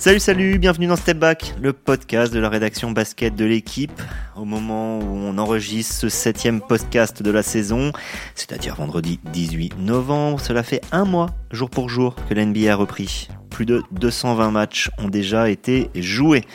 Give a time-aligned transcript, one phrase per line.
[0.00, 4.00] Salut, salut, bienvenue dans Step Back, le podcast de la rédaction basket de l'équipe.
[4.34, 7.92] Au moment où on enregistre ce septième podcast de la saison,
[8.34, 13.28] c'est-à-dire vendredi 18 novembre, cela fait un mois, jour pour jour, que l'NBA a repris.
[13.50, 16.46] Plus de 220 matchs ont déjà été joués.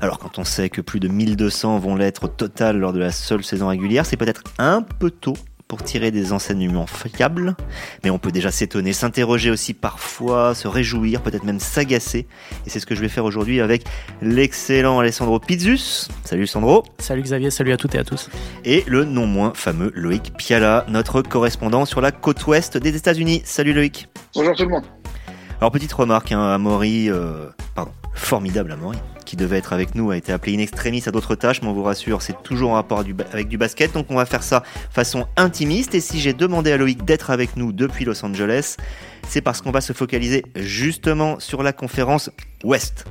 [0.00, 3.12] Alors quand on sait que plus de 1200 vont l'être au total lors de la
[3.12, 5.36] seule saison régulière, c'est peut-être un peu tôt
[5.68, 7.54] pour tirer des enseignements fiables,
[8.02, 12.26] mais on peut déjà s'étonner, s'interroger aussi parfois, se réjouir, peut-être même s'agacer.
[12.66, 13.84] Et c'est ce que je vais faire aujourd'hui avec
[14.22, 16.08] l'excellent Alessandro Pizzus.
[16.24, 16.84] Salut Sandro.
[16.98, 18.30] Salut Xavier, salut à toutes et à tous.
[18.64, 23.42] Et le non moins fameux Loïc Piala, notre correspondant sur la côte ouest des États-Unis.
[23.44, 24.08] Salut Loïc.
[24.34, 24.84] Bonjour tout le monde.
[25.60, 28.98] Alors petite remarque, hein, Amaury, euh, pardon, formidable Amaury,
[29.28, 31.74] qui devait être avec nous a été appelé in extremis à d'autres tâches, mais on
[31.74, 35.26] vous rassure, c'est toujours en rapport avec du basket, donc on va faire ça façon
[35.36, 35.94] intimiste.
[35.94, 38.76] Et si j'ai demandé à Loïc d'être avec nous depuis Los Angeles,
[39.28, 42.30] c'est parce qu'on va se focaliser justement sur la conférence
[42.64, 43.04] Ouest.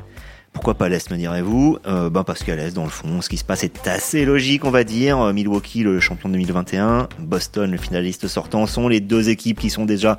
[0.53, 1.77] Pourquoi pas l'Est, me direz-vous?
[1.85, 4.65] Euh, ben Parce qu'à l'Est, dans le fond, ce qui se passe est assez logique,
[4.65, 5.31] on va dire.
[5.31, 10.17] Milwaukee, le champion 2021, Boston, le finaliste sortant, sont les deux équipes qui sont déjà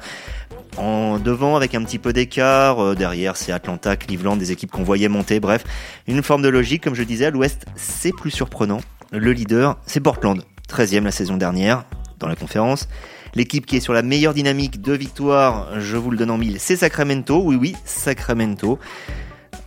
[0.79, 2.83] en devant avec un petit peu d'écart.
[2.83, 5.41] Euh, derrière, c'est Atlanta, Cleveland, des équipes qu'on voyait monter.
[5.41, 5.65] Bref,
[6.07, 6.83] une forme de logique.
[6.83, 8.81] Comme je disais, à l'ouest, c'est plus surprenant.
[9.11, 11.85] Le leader, c'est Portland, 13e la saison dernière
[12.19, 12.89] dans la conférence.
[13.35, 16.59] L'équipe qui est sur la meilleure dynamique de victoire, je vous le donne en mille,
[16.59, 17.41] c'est Sacramento.
[17.45, 18.79] Oui, oui, Sacramento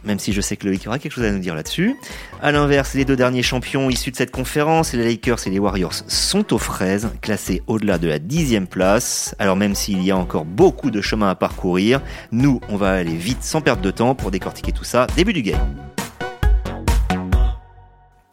[0.04, 1.96] même si je sais que Loïc aura quelque chose à nous dire là-dessus.
[2.42, 5.94] À l'inverse, les deux derniers champions issus de cette conférence, les Lakers et les Warriors,
[6.08, 9.36] sont aux fraises, classés au-delà de la dixième place.
[9.40, 13.16] Alors même s'il y a encore beaucoup de chemin à parcourir, nous, on va aller
[13.16, 15.08] vite sans perdre de temps pour décortiquer tout ça.
[15.16, 15.60] Début du game.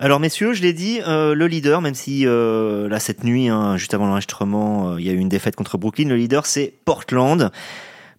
[0.00, 3.76] Alors messieurs, je l'ai dit, euh, le leader, même si euh, là cette nuit, hein,
[3.76, 6.72] juste avant l'enregistrement, euh, il y a eu une défaite contre Brooklyn, le leader c'est
[6.84, 7.50] Portland.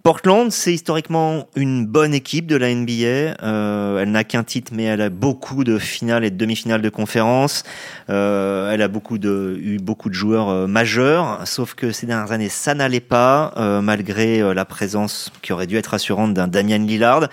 [0.01, 3.35] Portland, c'est historiquement une bonne équipe de la NBA.
[3.43, 6.89] Euh, elle n'a qu'un titre, mais elle a beaucoup de finales et de demi-finales de
[6.89, 7.63] conférence.
[8.09, 12.31] Euh, elle a beaucoup de, eu beaucoup de joueurs euh, majeurs, sauf que ces dernières
[12.31, 16.47] années, ça n'allait pas, euh, malgré euh, la présence qui aurait dû être assurante d'un
[16.47, 17.27] Damian Lillard.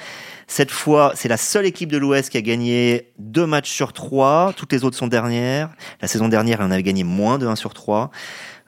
[0.48, 4.52] Cette fois, c'est la seule équipe de l'Ouest qui a gagné deux matchs sur trois.
[4.56, 5.70] Toutes les autres sont dernières.
[6.00, 8.12] La saison dernière, elle en avait gagné moins de 1 sur 3.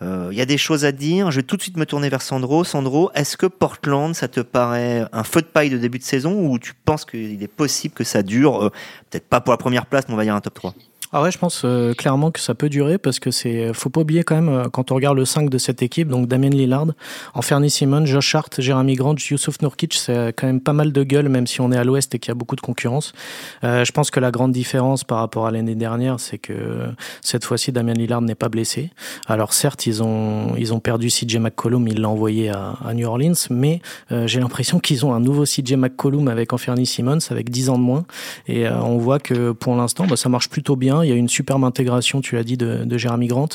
[0.00, 1.31] Il euh, y a des choses à dire.
[1.31, 2.62] Je vais tout de suite me tourner vers Sandro.
[2.62, 6.47] Sandro, est-ce que Portland, ça te paraît un feu de paille de début de saison
[6.47, 8.70] ou tu penses qu'il est possible que ça dure, euh,
[9.10, 10.75] peut-être pas pour la première place, mais on va dire un top 3
[11.11, 14.03] ah ouais, je pense euh, clairement que ça peut durer parce que c'est, faut pas
[14.03, 16.89] oublier quand même euh, quand on regarde le 5 de cette équipe, donc Damien Lillard,
[17.33, 21.31] Enferny Simon, Josh Hart, Jeremy Grant, Yusuf Nurkic, c'est quand même pas mal de gueule
[21.31, 23.15] même si on est à l'Ouest et qu'il y a beaucoup de concurrence.
[23.65, 26.89] Euh, je pense que la grande différence par rapport à l'année dernière, c'est que
[27.23, 28.91] cette fois-ci Damien Lillard n'est pas blessé.
[29.27, 33.33] Alors certes, ils ont ils ont perdu CJ McCollum, il l'a envoyé à, New Orleans,
[33.49, 33.81] mais
[34.13, 37.79] euh, j'ai l'impression qu'ils ont un nouveau CJ McCollum avec Enferny Simmons avec 10 ans
[37.79, 38.05] de moins
[38.47, 40.97] et on voit que pour l'instant, bah, ça marche plutôt bien.
[41.03, 43.48] Il y a une superbe intégration, tu l'as dit, de, de Jeremy Grant,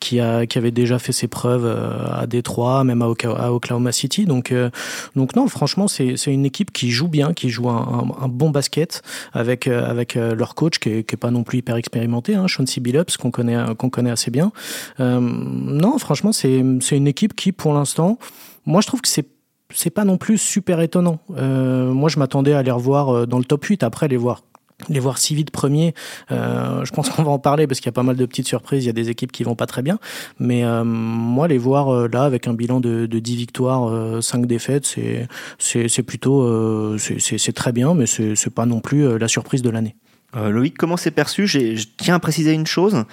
[0.00, 4.24] qui, avait déjà fait ses preuves euh, à Détroit, même à, Oklahoma City.
[4.24, 4.70] Donc, euh,
[5.16, 10.34] non, franchement, c'est une équipe qui joue bien, qui joue un, bon basket avec, euh,
[10.34, 12.80] leur coach qui est, qui est pas non plus hyper expérimenté, hein, Sean C.
[12.80, 14.52] Billups, qu'on connaît, qu'on connaît assez bien.
[14.98, 18.18] Non, franchement, c'est une équipe qui, pour l'instant,
[18.66, 19.28] moi, je trouve que c'est
[19.72, 21.18] c'est pas non plus super étonnant.
[21.28, 24.42] Moi, je m'attendais à les revoir dans le top 8, après les voir
[24.88, 25.94] les voir si vite premiers,
[26.30, 28.48] euh, je pense qu'on va en parler parce qu'il y a pas mal de petites
[28.48, 29.98] surprises, il y a des équipes qui vont pas très bien,
[30.38, 34.20] mais euh, moi les voir euh, là avec un bilan de, de 10 victoires, euh,
[34.20, 39.18] 5 défaites, c'est c'est plutôt euh, c'est très bien, mais c'est pas non plus euh,
[39.18, 39.96] la surprise de l'année.
[40.36, 41.46] Euh, Loïc, comment c'est perçu?
[41.46, 43.04] Je tiens à préciser une chose.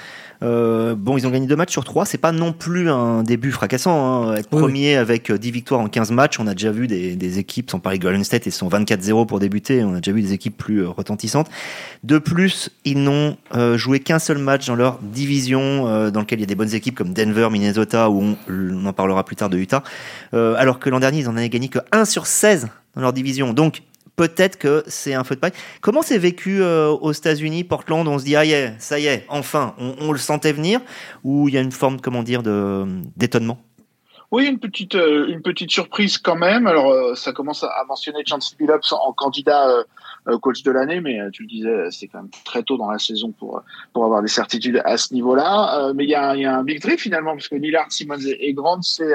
[0.43, 2.05] Euh, bon, ils ont gagné deux matchs sur trois.
[2.05, 4.29] C'est pas non plus un début fracassant.
[4.29, 4.35] Hein.
[4.35, 4.95] Être oui, premier oui.
[4.95, 7.99] avec 10 victoires en 15 matchs, on a déjà vu des, des équipes, sans parler
[7.99, 9.83] de Golden State, ils sont 24-0 pour débuter.
[9.83, 11.49] On a déjà vu des équipes plus euh, retentissantes.
[12.03, 16.39] De plus, ils n'ont euh, joué qu'un seul match dans leur division, euh, dans lequel
[16.39, 19.35] il y a des bonnes équipes comme Denver, Minnesota, où on, on en parlera plus
[19.35, 19.84] tard de Utah.
[20.34, 23.13] Euh, alors que l'an dernier, ils en avaient gagné que 1 sur 16 dans leur
[23.13, 23.53] division.
[23.53, 23.84] Donc,
[24.16, 25.53] peut-être que c'est un feu de paille.
[25.81, 29.25] Comment c'est vécu euh, aux États-Unis, Portland On se dit ah yeah, ça y est,
[29.29, 30.81] enfin, on, le sentait venir,
[31.23, 33.59] ou il y a une forme, comment dire, d'étonnement?
[34.31, 36.66] Oui, une petite, euh, une petite surprise quand même.
[36.66, 39.67] Alors, euh, ça commence à mentionner Chance Billups en candidat
[40.41, 43.31] coach de l'année, mais tu le disais, c'est quand même très tôt dans la saison
[43.31, 45.91] pour pour avoir des certitudes à ce niveau-là.
[45.96, 49.13] mais il y a, un big trip finalement, parce que Lillard, Simmons et Grant, c'est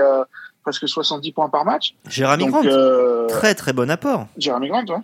[0.67, 1.95] presque 70 points par match.
[2.09, 4.27] Jérémy Grant, euh, très très bon apport.
[4.37, 5.03] Jérémy Grant, ouais.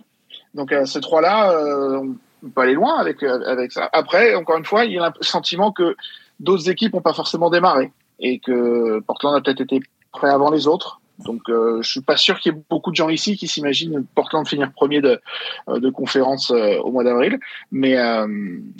[0.53, 2.01] Donc euh, ces trois-là, euh,
[2.43, 3.89] on peut aller loin avec avec ça.
[3.93, 5.95] Après, encore une fois, il y a le sentiment que
[6.41, 9.79] d'autres équipes n'ont pas forcément démarré et que Portland a peut-être été
[10.11, 10.99] prêt avant les autres.
[11.19, 14.03] Donc, euh, je suis pas sûr qu'il y ait beaucoup de gens ici qui s'imaginent
[14.15, 15.21] Portland finir premier de,
[15.69, 17.39] euh, de conférence euh, au mois d'avril.
[17.71, 17.95] Mais,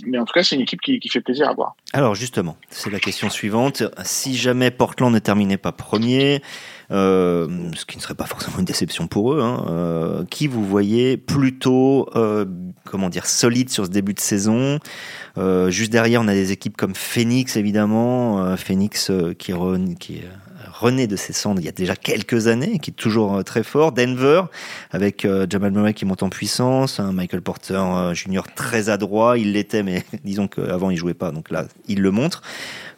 [0.05, 1.75] mais en tout cas, c'est une équipe qui, qui, fait plaisir à voir.
[1.93, 3.83] Alors, justement, c'est la question suivante.
[4.03, 6.41] Si jamais Portland ne terminait pas premier,
[6.89, 12.09] ce qui ne serait pas forcément une déception pour eux, hein, qui vous voyez plutôt,
[12.85, 14.79] comment dire, solide sur ce début de saison?
[15.67, 18.55] Juste derrière, on a des équipes comme Phoenix, évidemment.
[18.57, 19.53] Phoenix qui,
[20.73, 23.63] rené de ses cendres il y a déjà quelques années, qui est toujours euh, très
[23.63, 23.91] fort.
[23.91, 24.43] Denver,
[24.91, 29.37] avec euh, Jamal Murray qui monte en puissance, un Michael Porter euh, Junior très adroit,
[29.37, 32.41] il l'était, mais disons qu'avant il jouait pas, donc là il le montre.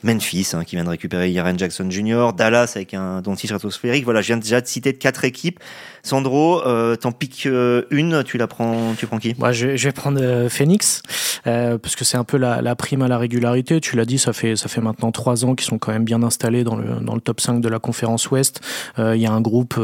[0.05, 4.05] Memphis, hein, qui vient de récupérer Yaren Jackson Jr., Dallas avec un dentiste stratosphérique.
[4.05, 5.59] Voilà, je viens déjà de citer quatre équipes.
[6.05, 7.47] Sandro, euh, t'en piques
[7.89, 9.35] une, tu la prends, tu prends qui?
[9.37, 11.01] Moi, je, vais prendre Phoenix
[11.43, 13.79] parce que c'est un peu la, la, prime à la régularité.
[13.81, 16.23] Tu l'as dit, ça fait ça fait maintenant trois ans qu'ils sont quand même bien
[16.23, 18.61] installés dans le dans le top 5 de la conférence Ouest.
[18.97, 19.79] Il y a un groupe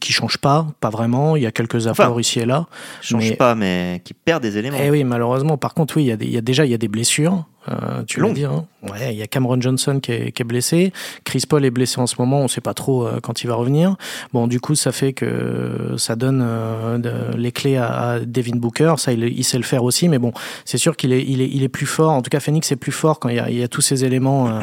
[0.00, 1.36] qui change pas, pas vraiment.
[1.36, 2.66] Il y a quelques apports ici et là.
[3.02, 4.78] Change pas, mais qui perd des éléments.
[4.80, 5.56] Eh oui, malheureusement.
[5.56, 6.88] Par contre, oui, il y a, des, il y a déjà il y a des
[6.88, 7.44] blessures.
[7.68, 8.44] Euh, tu l'as dit.
[8.44, 8.66] Hein.
[8.82, 10.92] Ouais, il y a Cameron Johnson qui est, qui est, blessé.
[11.24, 12.40] Chris Paul est blessé en ce moment.
[12.40, 13.96] On ne sait pas trop euh, quand il va revenir.
[14.32, 18.94] Bon, du coup, ça fait que ça donne euh, les clés à, Devin Booker.
[18.98, 20.08] Ça, il, sait le faire aussi.
[20.08, 20.32] Mais bon,
[20.64, 22.12] c'est sûr qu'il est, il est, il est plus fort.
[22.12, 23.80] En tout cas, Phoenix est plus fort quand il y a, il y a tous
[23.80, 24.60] ces éléments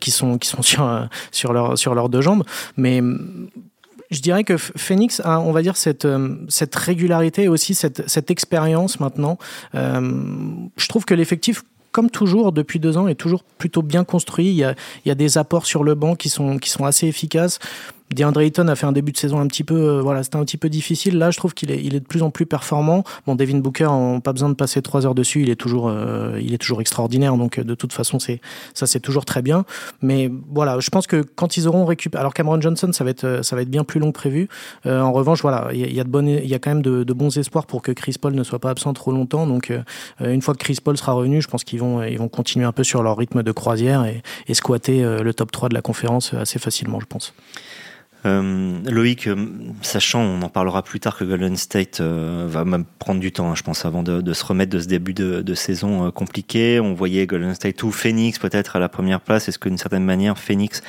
[0.00, 2.44] qui sont, qui sont sur, sur leur, sur leurs deux jambes.
[2.76, 3.02] Mais
[4.10, 6.06] je dirais que Phoenix a, on va dire, cette,
[6.48, 9.38] cette régularité et aussi cette, cette expérience maintenant.
[9.74, 11.62] je trouve que l'effectif
[11.92, 14.48] comme toujours, depuis deux ans, est toujours plutôt bien construit.
[14.48, 14.74] Il y a,
[15.04, 17.58] il y a des apports sur le banc qui sont, qui sont assez efficaces.
[18.12, 20.44] DeAndre Ayton a fait un début de saison un petit peu, euh, voilà, c'était un
[20.44, 21.18] petit peu difficile.
[21.18, 23.04] Là, je trouve qu'il est, il est de plus en plus performant.
[23.26, 25.42] Bon, Devin Booker, on pas besoin de passer trois heures dessus.
[25.42, 27.36] Il est toujours, euh, il est toujours extraordinaire.
[27.36, 28.40] Donc, de toute façon, c'est,
[28.74, 29.64] ça, c'est toujours très bien.
[30.00, 33.40] Mais voilà, je pense que quand ils auront récupéré, alors Cameron Johnson, ça va être,
[33.42, 34.48] ça va être bien plus long que prévu.
[34.86, 37.04] Euh, en revanche, voilà, il y, a de bonnes, il y a quand même de,
[37.04, 39.46] de, bons espoirs pour que Chris Paul ne soit pas absent trop longtemps.
[39.46, 39.72] Donc,
[40.20, 42.72] une fois que Chris Paul sera revenu, je pense qu'ils vont, ils vont continuer un
[42.72, 46.34] peu sur leur rythme de croisière et, et squatter le top 3 de la conférence
[46.34, 47.34] assez facilement, je pense.
[48.24, 49.36] Euh, Loïc, euh,
[49.82, 52.64] sachant, on en parlera plus tard que Golden State euh, va
[52.98, 56.10] prendre du temps, hein, je pense, avant de, se remettre de ce début de, saison
[56.10, 56.80] compliqué.
[56.80, 59.48] On voyait Golden State ou Phoenix peut-être à la première place.
[59.48, 60.82] Est-ce que d'une certaine manière, Phoenix,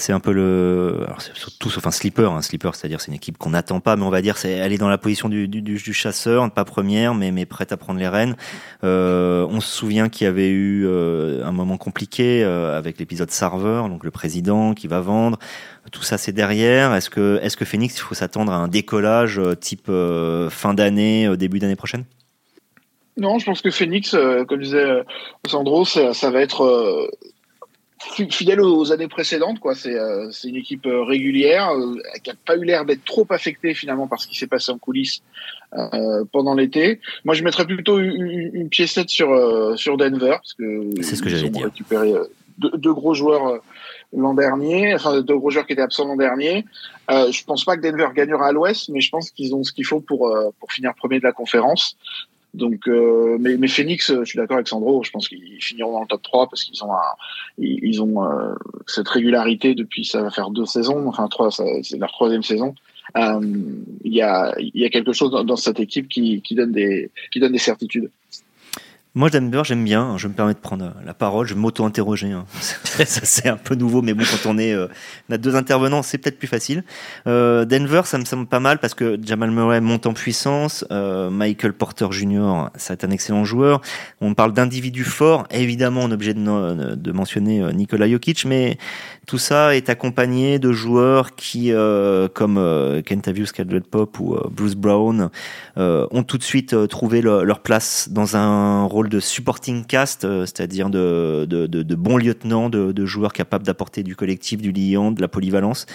[0.00, 3.14] c'est un peu le, alors c'est tout sauf un sleeper, un sleeper, c'est-à-dire c'est une
[3.14, 5.48] équipe qu'on n'attend pas, mais on va dire c'est elle est dans la position du,
[5.48, 8.36] du, du chasseur, pas première, mais mais prête à prendre les rênes.
[8.82, 14.10] on se souvient qu'il y avait eu un moment compliqué avec l'épisode Sarver, donc le
[14.10, 15.38] président qui va vendre.
[15.90, 16.94] Tout ça, c'est derrière.
[16.94, 20.74] Est-ce que, est-ce que Phoenix, il faut s'attendre à un décollage euh, type euh, fin
[20.74, 22.04] d'année, euh, début d'année prochaine?
[23.16, 24.14] Non, je pense que Phoenix,
[24.46, 25.02] comme disait
[25.48, 27.10] Sandro, ça, ça va être
[28.30, 29.60] fidèle aux années précédentes.
[29.60, 29.74] Quoi.
[29.74, 29.96] C'est,
[30.30, 31.70] c'est une équipe régulière
[32.22, 34.78] qui n'a pas eu l'air d'être trop affectée finalement par ce qui s'est passé en
[34.78, 35.22] coulisses
[36.32, 37.00] pendant l'été.
[37.24, 41.28] Moi, je mettrais plutôt une, une piécette sur, sur Denver parce que c'est ce que
[41.28, 41.64] j'allais dire.
[41.64, 42.12] Récupéré
[42.58, 43.60] deux, deux, gros joueurs
[44.12, 46.64] l'an dernier, enfin deux gros joueurs qui étaient absents l'an dernier.
[47.10, 49.72] Euh, je pense pas que Denver gagnera à l'Ouest, mais je pense qu'ils ont ce
[49.72, 51.96] qu'il faut pour euh, pour finir premier de la conférence.
[52.54, 55.02] Donc, euh, mais, mais Phoenix, je suis d'accord avec Sandro.
[55.04, 57.14] Je pense qu'ils finiront dans le top 3 parce qu'ils ont un,
[57.58, 58.54] ils, ont euh,
[58.86, 62.74] cette régularité depuis ça va faire deux saisons, enfin trois, c'est leur troisième saison.
[63.16, 63.40] Euh,
[64.04, 67.10] il y a y a quelque chose dans, dans cette équipe qui qui donne des
[67.32, 68.10] qui donne des certitudes.
[69.18, 70.16] Moi, Denver, j'aime bien.
[70.16, 71.44] Je me permets de prendre la parole.
[71.44, 72.30] Je m'auto-interroger.
[72.30, 72.44] Hein.
[72.60, 74.86] c'est un peu nouveau, mais bon, quand on est, euh,
[75.28, 76.84] on a deux intervenants, c'est peut-être plus facile.
[77.26, 80.84] Euh, Denver, ça me semble pas mal parce que Jamal Murray monte en puissance.
[80.92, 83.80] Euh, Michael Porter Jr., c'est un excellent joueur.
[84.20, 85.48] On parle d'individus forts.
[85.50, 88.78] Évidemment, on est obligé de, mentionner euh, Nikola Jokic, mais
[89.28, 94.74] tout ça est accompagné de joueurs qui, euh, comme euh, Kentavius Caldwell-Pop ou euh, Bruce
[94.74, 95.28] Brown,
[95.76, 100.22] euh, ont tout de suite euh, trouvé leur place dans un rôle de supporting cast,
[100.40, 105.86] c'est-à-dire de, bons lieutenants, de, joueurs capables d'apporter du collectif, du liant, de la polyvalence,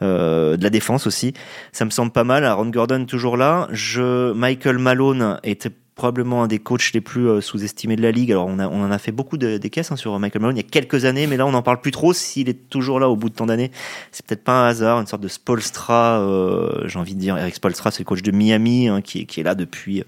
[0.00, 1.34] de la défense aussi.
[1.72, 2.44] Ça me semble pas mal.
[2.44, 3.68] Aaron Gordon toujours là.
[3.70, 8.30] Je, Michael Malone était probablement un des coachs les plus euh, sous-estimés de la ligue.
[8.30, 10.64] Alors on, en a fait beaucoup de, des caisses hein, sur Michael Malone il y
[10.64, 12.12] a quelques années, mais là on n'en parle plus trop.
[12.12, 13.72] S'il est toujours là au bout de tant d'années,
[14.12, 16.20] c'est peut-être pas un hasard, une sorte de Spolstra.
[16.20, 19.42] Euh, J'ai envie de dire, Eric Spolstra, c'est le coach de Miami hein, qui est
[19.42, 20.04] là depuis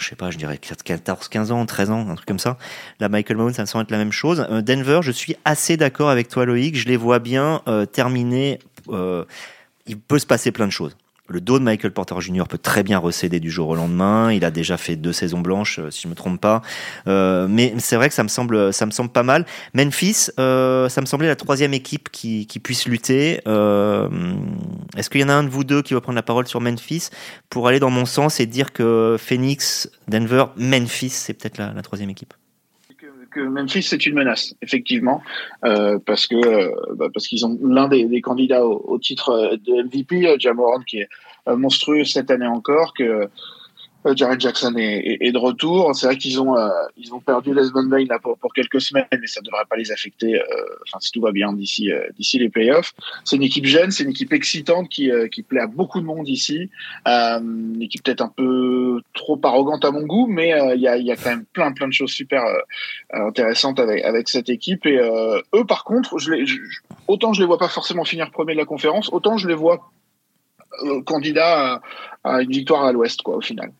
[0.00, 2.56] je sais pas, je dirais 14, 15 ans, 13 ans, un truc comme ça.
[2.98, 4.46] Là, Michael Malone, ça me semble être la même chose.
[4.50, 6.76] Euh, Denver, je suis assez d'accord avec toi, Loïc.
[6.76, 8.58] Je les vois bien euh, terminer.
[8.88, 9.24] Euh,
[9.86, 10.96] il peut se passer plein de choses
[11.30, 12.44] le dos de Michael Porter Jr.
[12.48, 14.32] peut très bien recéder du jour au lendemain.
[14.32, 16.60] Il a déjà fait deux saisons blanches, euh, si je me trompe pas.
[17.06, 19.46] Euh, mais c'est vrai que ça me semble, ça me semble pas mal.
[19.72, 23.40] Memphis, euh, ça me semblait la troisième équipe qui, puisse lutter.
[24.96, 26.60] Est-ce qu'il y en a un de vous deux qui va prendre la parole sur
[26.60, 27.10] Memphis?
[27.48, 32.10] Pour aller dans mon sens et dire que Phoenix, Denver, Memphis, c'est peut-être la troisième
[32.10, 32.34] équipe
[33.30, 35.22] que Memphis c'est une menace, effectivement,
[35.64, 40.26] euh, parce que euh, bah, parce qu'ils ont l'un des, candidats au, titre de MVP,
[40.26, 41.08] euh, Jamoran, qui est
[41.48, 43.26] euh, monstrueux cette année encore, que euh,
[44.14, 45.94] Jared Jackson est, est, de retour.
[45.94, 49.06] C'est vrai qu'ils ont euh, ils ont perdu Les Bain là pour, pour quelques semaines,
[49.12, 50.40] mais ça devrait pas les affecter.
[50.40, 50.44] Euh,
[50.86, 52.94] enfin, si tout va bien d'ici euh, d'ici les playoffs.
[53.24, 56.06] C'est une équipe jeune, c'est une équipe excitante qui euh, qui plaît à beaucoup de
[56.06, 56.70] monde ici.
[57.06, 61.04] une équipe peut-être un peu trop arrogante à mon goût, mais il y a il
[61.04, 62.42] y a quand même plein plein de choses super
[63.12, 64.86] intéressantes avec avec cette équipe.
[64.86, 66.58] Et eux, par contre, je les je,
[67.06, 69.90] autant je les vois pas forcément finir premier de la conférence, autant je les vois
[71.04, 71.80] candidat
[72.24, 73.72] à, à, une victoire à l'Ouest, quoi, au final.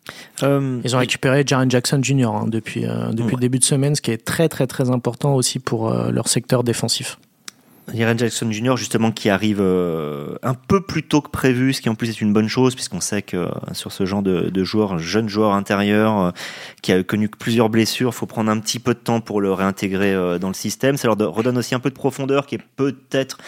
[0.42, 2.26] Euh, Ils ont récupéré Jaren Jackson Jr.
[2.26, 3.32] Hein, depuis euh, depuis ouais.
[3.32, 6.28] le début de semaine, ce qui est très très très important aussi pour euh, leur
[6.28, 7.18] secteur défensif.
[7.94, 8.76] Jaren Jackson Jr.
[8.76, 12.20] justement qui arrive euh, un peu plus tôt que prévu, ce qui en plus est
[12.20, 15.28] une bonne chose puisqu'on sait que euh, sur ce genre de, de joueur, un jeune
[15.28, 16.30] joueur intérieur euh,
[16.82, 20.14] qui a connu plusieurs blessures, faut prendre un petit peu de temps pour le réintégrer
[20.14, 20.97] euh, dans le système.
[20.97, 23.38] Ça leur redonne aussi un peu de profondeur qui est peut-être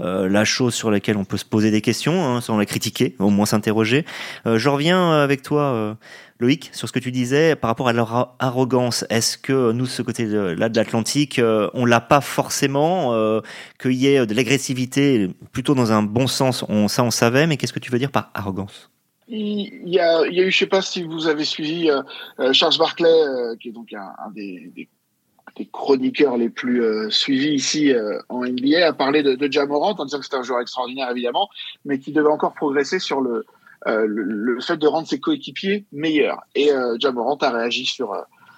[0.00, 3.14] euh, la chose sur laquelle on peut se poser des questions, hein, sans la critiquer,
[3.18, 4.04] au moins s'interroger.
[4.46, 5.94] Euh, je reviens avec toi, euh,
[6.40, 9.04] Loïc, sur ce que tu disais par rapport à leur arrogance.
[9.08, 13.40] Est-ce que nous, ce côté-là de l'Atlantique, euh, on l'a pas forcément, euh,
[13.80, 17.56] qu'il y ait de l'agressivité, plutôt dans un bon sens, on, ça on savait, mais
[17.56, 18.90] qu'est-ce que tu veux dire par arrogance?
[19.26, 23.08] Il y, a, eu, je sais pas si vous avez suivi euh, Charles Barclay,
[23.58, 24.88] qui est donc un, des
[25.56, 29.94] des chroniqueurs les plus euh, suivis ici euh, en NBA, a parlé de, de Jamorant
[29.98, 31.48] en disant que c'était un joueur extraordinaire évidemment,
[31.84, 33.46] mais qui devait encore progresser sur le,
[33.86, 36.42] euh, le, le, fait de rendre ses coéquipiers meilleurs.
[36.54, 38.14] Et euh, Jamorant a réagi sur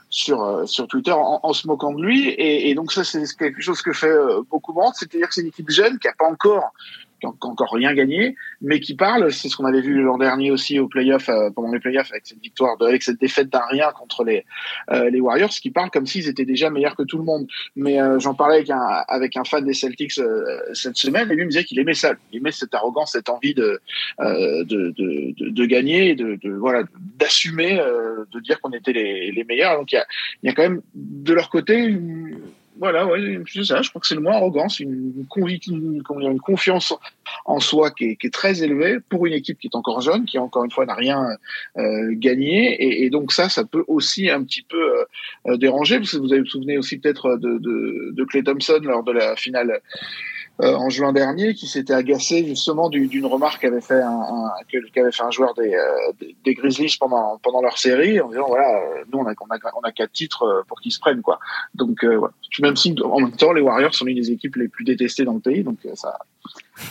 [0.08, 3.60] sur sur Twitter en, en, se moquant de lui, et, et donc ça c'est quelque
[3.60, 4.16] chose que fait
[4.48, 6.72] beaucoup monde, c'est-à-dire que c'est une équipe jeune qui a pas encore
[7.20, 10.50] qui n'a encore rien gagné, mais qui parle, c'est ce qu'on avait vu l'an dernier
[10.50, 13.64] aussi au playoff, euh, pendant les playoffs avec cette victoire, de, avec cette défaite d'un
[13.70, 14.44] rien contre les
[14.92, 17.46] euh, les Warriors, qui parle comme s'ils étaient déjà meilleurs que tout le monde.
[17.74, 21.34] Mais euh, j'en parlais avec un avec un fan des Celtics euh, cette semaine, et
[21.34, 23.80] lui me disait qu'il aimait ça, il aimait cette arrogance, cette envie de
[24.20, 26.82] euh, de, de, de, gagner, de, de voilà,
[27.18, 29.78] d'assumer, euh, de dire qu'on était les, les meilleurs.
[29.78, 30.06] Donc il y a
[30.42, 32.38] y a quand même de leur côté une,
[32.78, 33.82] voilà, ouais, c'est ça.
[33.82, 36.94] Je crois que c'est le mot arrogance, une, une, une, confiance
[37.44, 40.24] en soi qui est, qui est, très élevée pour une équipe qui est encore jeune,
[40.24, 41.26] qui encore une fois n'a rien
[41.78, 45.04] euh, gagné, et, et, donc ça, ça peut aussi un petit peu
[45.46, 49.02] euh, déranger, parce que vous vous souvenez aussi peut-être de, de, de Clay Thompson lors
[49.02, 49.80] de la finale
[50.62, 54.52] euh, en juin dernier qui s'était agacé justement d'une remarque qu'avait fait un, un
[54.94, 58.80] qu'avait fait un joueur des, euh, des Grizzlies pendant pendant leur série en disant voilà
[59.12, 61.38] nous on a on a on a quatre titres euh, pour qu'ils se prennent quoi
[61.74, 62.32] donc euh, voilà.
[62.60, 65.34] même si en même temps les Warriors sont une des équipes les plus détestées dans
[65.34, 66.18] le pays donc ça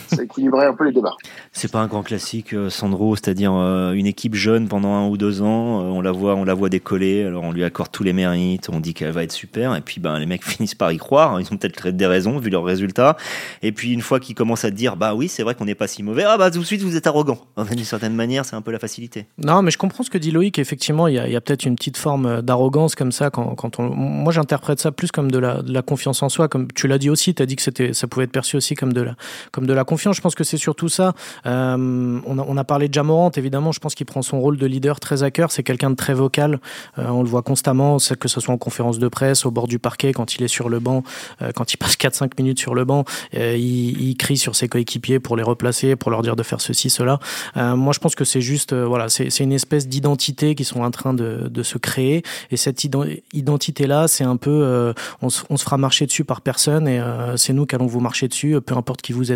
[0.08, 1.16] ça équilibrait un peu les débats.
[1.52, 5.42] C'est pas un grand classique, Sandro, c'est-à-dire euh, une équipe jeune pendant un ou deux
[5.42, 8.12] ans, euh, on la voit, on la voit décoller, alors on lui accorde tous les
[8.12, 10.96] mérites, on dit qu'elle va être super, et puis ben les mecs finissent par y
[10.96, 13.16] croire, ils ont peut-être des raisons vu leurs résultats,
[13.62, 15.86] et puis une fois qu'ils commencent à dire bah oui c'est vrai qu'on n'est pas
[15.86, 17.38] si mauvais, ah bah tout de suite vous êtes arrogant.
[17.76, 19.26] D'une certaine manière, c'est un peu la facilité.
[19.38, 20.58] Non, mais je comprends ce que dit Loïc.
[20.58, 23.90] Effectivement, il y a, a peut-être une petite forme d'arrogance comme ça quand, quand on.
[23.90, 26.98] Moi, j'interprète ça plus comme de la, de la confiance en soi, comme tu l'as
[26.98, 27.34] dit aussi.
[27.34, 29.16] Tu as dit que c'était, ça pouvait être perçu aussi comme de la,
[29.52, 30.16] comme de la confiance.
[30.16, 31.14] Je pense que c'est surtout ça.
[31.46, 33.72] Euh, on, a, parlé de Jamorant, évidemment.
[33.72, 35.50] Je pense qu'il prend son rôle de leader très à cœur.
[35.50, 36.60] C'est quelqu'un de très vocal.
[36.98, 39.78] Euh, on le voit constamment, que ce soit en conférence de presse, au bord du
[39.78, 41.02] parquet, quand il est sur le banc,
[41.42, 45.36] euh, quand il passe 4-5 minutes sur le banc, il, crie sur ses coéquipiers pour
[45.36, 47.18] les replacer, pour leur dire de faire ceci, cela.
[47.54, 51.12] moi, je pense que c'est juste, voilà, c'est une espèce d'identité qui sont en train
[51.14, 52.22] de, se créer.
[52.50, 52.86] Et cette
[53.32, 57.00] identité-là, c'est un peu, on, se, fera marcher dessus par personne et
[57.36, 59.35] c'est nous qui allons vous marcher dessus, peu importe qui vous êtes,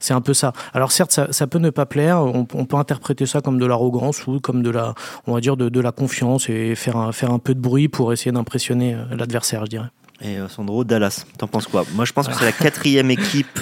[0.00, 0.52] C'est un peu ça.
[0.72, 2.22] Alors certes, ça, peut ne pas plaire.
[2.22, 4.94] On, peut interpréter ça comme de l'arrogance ou comme de la,
[5.26, 8.32] on va dire, de, la confiance et faire faire un peu de bruit pour essayer
[8.32, 9.88] d'impressionner l'adversaire, je dirais.
[10.20, 11.84] Et euh, Sandro, Dallas, t'en penses quoi?
[11.94, 13.58] Moi, je pense que c'est la quatrième équipe.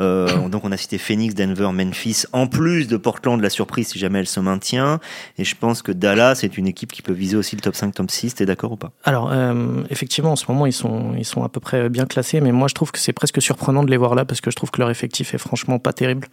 [0.00, 3.98] Euh, donc, on a cité Phoenix, Denver, Memphis, en plus de Portland, la surprise si
[3.98, 5.00] jamais elle se maintient.
[5.38, 7.94] Et je pense que Dallas est une équipe qui peut viser aussi le top 5,
[7.94, 8.36] top 6.
[8.36, 8.92] T'es d'accord ou pas?
[9.02, 12.40] Alors, euh, effectivement, en ce moment, ils sont, ils sont à peu près bien classés,
[12.40, 14.56] mais moi, je trouve que c'est presque surprenant de les voir là parce que je
[14.56, 16.28] trouve que leur effectif est franchement pas terrible.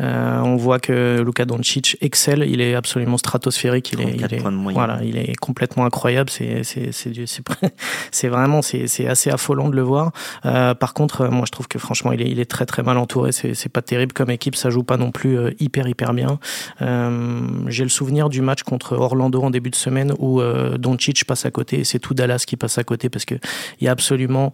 [0.00, 4.42] Euh, on voit que Luka Doncic excelle, il est absolument stratosphérique, il est, il est
[4.72, 6.30] voilà, il est complètement incroyable.
[6.30, 7.12] C'est, c'est, c'est,
[8.12, 10.12] c'est vraiment, c'est assez affolant de le voir.
[10.44, 13.68] Euh, par contre, moi, je trouve que franchement, il est, très très mal entouré c'est
[13.68, 16.38] pas terrible comme équipe, ça joue pas non plus hyper hyper bien.
[16.80, 20.40] J'ai le souvenir du match contre Orlando en début de semaine où
[20.78, 23.34] Doncic passe à côté, c'est tout Dallas qui passe à côté parce que
[23.80, 24.52] il y a absolument,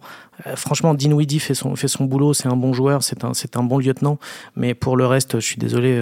[0.55, 3.63] franchement, Dinwiddie fait son fait son boulot, c'est un bon joueur, c'est un c'est un
[3.63, 4.17] bon lieutenant,
[4.55, 5.97] mais pour le reste, je suis désolé,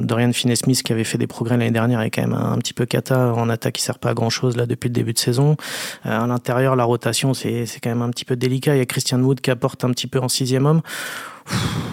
[0.00, 2.86] Dorian Finney-Smith qui avait fait des progrès l'année dernière est quand même un, petit peu
[2.86, 5.56] cata en attaque, qui sert pas à grand chose là depuis le début de saison.
[6.04, 8.74] à l'intérieur, la rotation c'est quand même un petit peu délicat.
[8.74, 10.82] Il y a Christian Wood qui apporte un petit peu en sixième homme.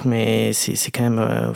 [0.06, 1.20] mais c'est quand même.
[1.20, 1.52] Euh,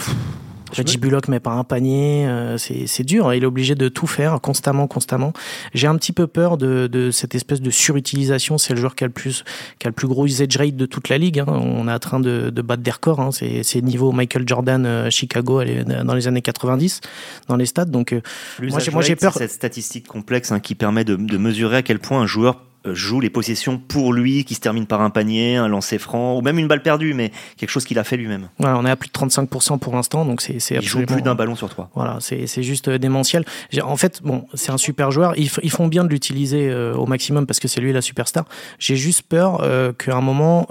[0.73, 3.27] Reggie Bullock met pas un panier, euh, c'est dur.
[3.27, 3.35] Hein.
[3.35, 5.33] Il est obligé de tout faire constamment, constamment.
[5.73, 8.57] J'ai un petit peu peur de, de cette espèce de surutilisation.
[8.57, 9.43] C'est le joueur qui a le plus,
[9.79, 11.39] qui a le plus gros usage rate de toute la ligue.
[11.39, 11.45] Hein.
[11.47, 13.19] On est en train de, de battre des records.
[13.19, 13.29] Hein.
[13.31, 17.01] C'est niveau Michael Jordan euh, Chicago dans les années 90
[17.47, 17.91] dans les stades.
[17.91, 18.15] Donc
[18.59, 19.33] moi j'ai peur.
[19.33, 22.72] Cette statistique complexe hein, qui permet de, de mesurer à quel point un joueur euh,
[22.85, 26.41] joue les possessions pour lui, qui se termine par un panier, un lancer franc, ou
[26.41, 28.49] même une balle perdue, mais quelque chose qu'il a fait lui-même.
[28.59, 30.81] Voilà, on est à plus de 35% pour l'instant, donc c'est absolument...
[30.81, 31.89] Il joue plus d'un ballon sur trois.
[31.95, 33.45] Voilà, c'est juste euh, démentiel.
[33.81, 37.05] En fait, bon, c'est un super joueur, ils, ils font bien de l'utiliser euh, au
[37.05, 38.45] maximum parce que c'est lui la superstar.
[38.79, 39.63] J'ai juste peur
[39.97, 40.67] qu'à un moment,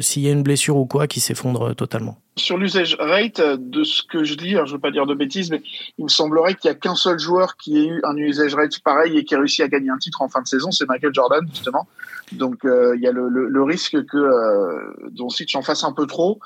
[0.00, 4.02] s'il y a une blessure ou quoi, qu'il s'effondre totalement sur l'usage rate, de ce
[4.02, 5.62] que je dis, alors je veux pas dire de bêtises, mais
[5.98, 8.78] il me semblerait qu'il y a qu'un seul joueur qui ait eu un usage rate
[8.80, 11.12] pareil et qui a réussi à gagner un titre en fin de saison, c'est Michael
[11.12, 11.86] Jordan justement.
[12.32, 16.06] Donc euh, il y a le, le, risque que euh, Doncic en fasse un peu
[16.06, 16.40] trop,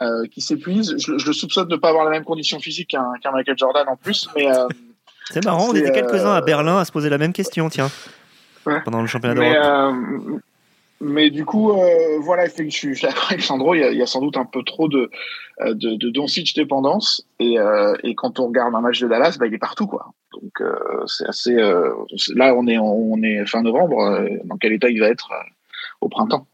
[0.00, 0.94] euh, qui s'épuise.
[0.98, 3.88] Je, je, le soupçonne de ne pas avoir la même condition physique qu'un Michael Jordan
[3.88, 4.68] en plus, mais euh,
[5.30, 5.70] c'est marrant.
[5.70, 7.90] On était quelques-uns à Berlin à se poser la même question, tiens,
[8.84, 10.42] pendant le championnat d'Europe.
[11.04, 14.36] Mais du coup, euh, voilà, je suis d'accord avec Sandro, il y, a, sans doute
[14.36, 15.10] un peu trop de,
[15.60, 17.26] euh, de, de Doncic dépendance.
[17.40, 19.88] Et, euh, et quand on regarde un match de Dallas, bah, il est partout.
[19.88, 20.12] quoi.
[20.32, 20.62] Donc
[21.06, 21.54] c'est assez...
[22.34, 24.28] Là, on est, on est fin novembre.
[24.44, 25.30] dans quel état il va être
[26.00, 26.46] au printemps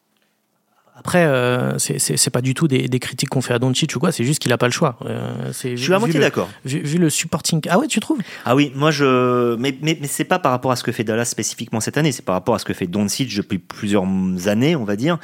[0.98, 4.10] après, euh, c'est pas du tout des, des critiques qu'on fait à Doncic ou quoi,
[4.10, 4.98] c'est juste qu'il a pas le choix.
[5.06, 6.48] Euh, je suis à moitié d'accord.
[6.64, 7.60] Vu, vu, le supporting.
[7.70, 8.18] Ah ouais, tu trouves?
[8.44, 9.54] Ah oui, moi je.
[9.56, 12.10] Mais, mais, mais c'est pas par rapport à ce que fait Dallas spécifiquement cette année,
[12.10, 14.04] c'est par rapport à ce que fait Doncic depuis plusieurs
[14.46, 15.18] années, on va dire.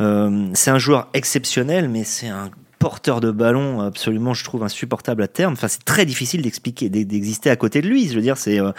[0.00, 5.22] Euh, c'est un joueur exceptionnel, mais c'est un porteur de ballon absolument, je trouve, insupportable
[5.22, 5.54] à terme.
[5.54, 8.08] Enfin, c'est très difficile d'expliquer, d'exister à côté de lui.
[8.08, 8.72] Je veux dire, c'est euh,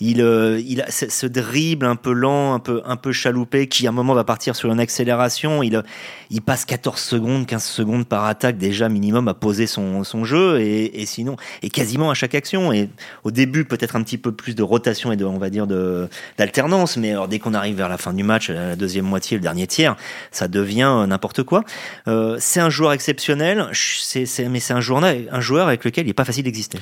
[0.00, 3.86] il, euh, il a ce dribble un peu lent, un peu un peu chaloupé, qui
[3.86, 5.62] à un moment va partir sur une accélération.
[5.62, 5.82] Il
[6.30, 10.60] il passe 14 secondes, 15 secondes par attaque déjà minimum à poser son, son jeu
[10.60, 12.72] et, sinon et quasiment à chaque action.
[12.72, 12.88] Et
[13.22, 16.08] au début peut-être un petit peu plus de rotation et de on va dire de
[16.38, 19.42] d'alternance, mais alors dès qu'on arrive vers la fin du match, la deuxième moitié, le
[19.42, 19.96] dernier tiers,
[20.32, 21.62] ça devient n'importe quoi.
[22.08, 26.08] Euh, c'est un joueur exceptionnel c'est, mais c'est un joueur, un joueur avec lequel il
[26.08, 26.78] n'est pas facile d'exister.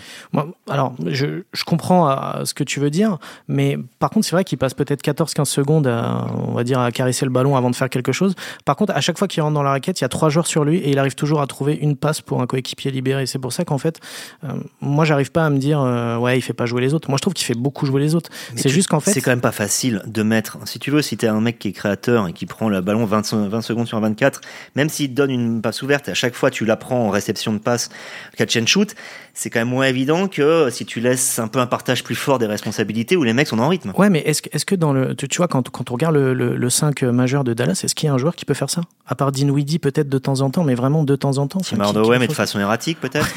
[0.68, 4.44] alors, je, je, comprends euh, ce que tu veux dire, mais par contre, c'est vrai
[4.44, 7.76] qu'il passe peut-être 14-15 secondes à, on va dire, à caresser le ballon avant de
[7.76, 8.34] faire quelque chose.
[8.64, 10.46] Par contre, à chaque fois qu'il rentre dans la raquette, il y a trois joueurs
[10.46, 13.26] sur lui et il arrive toujours à trouver une passe pour un coéquipier libéré.
[13.26, 14.00] C'est pour ça qu'en fait,
[14.44, 14.48] euh,
[14.80, 17.08] moi, j'arrive pas à me dire, euh, ouais, il fait pas jouer les autres.
[17.10, 18.30] Moi, je trouve qu'il fait beaucoup jouer les autres.
[18.56, 19.12] c'est juste qu'en fait.
[19.12, 21.58] C'est quand même pas facile de mettre, si tu veux, si tu es un mec
[21.58, 24.40] qui est créateur et qui prend le ballon 20, 20 secondes sur 24,
[24.76, 27.58] même s'il donne une passe ouverte, à chaque fois, tu la prends en réception de
[27.58, 27.90] passe,
[28.36, 28.94] catch and shoot,
[29.34, 32.38] c'est quand même moins évident que si tu laisses un peu un partage plus fort
[32.38, 33.92] des responsabilités où les mecs sont en rythme.
[33.96, 35.14] Ouais, mais est-ce est que dans le.
[35.14, 38.10] Tu, vois, quand, quand on regarde le, le, 5 majeur de Dallas, est-ce qu'il y
[38.10, 38.82] a un joueur qui peut faire ça?
[39.06, 41.60] À part Dinwiddie, peut-être de temps en temps, mais vraiment de temps en temps.
[41.60, 43.28] Tim Hardaway, mais de façon erratique, peut-être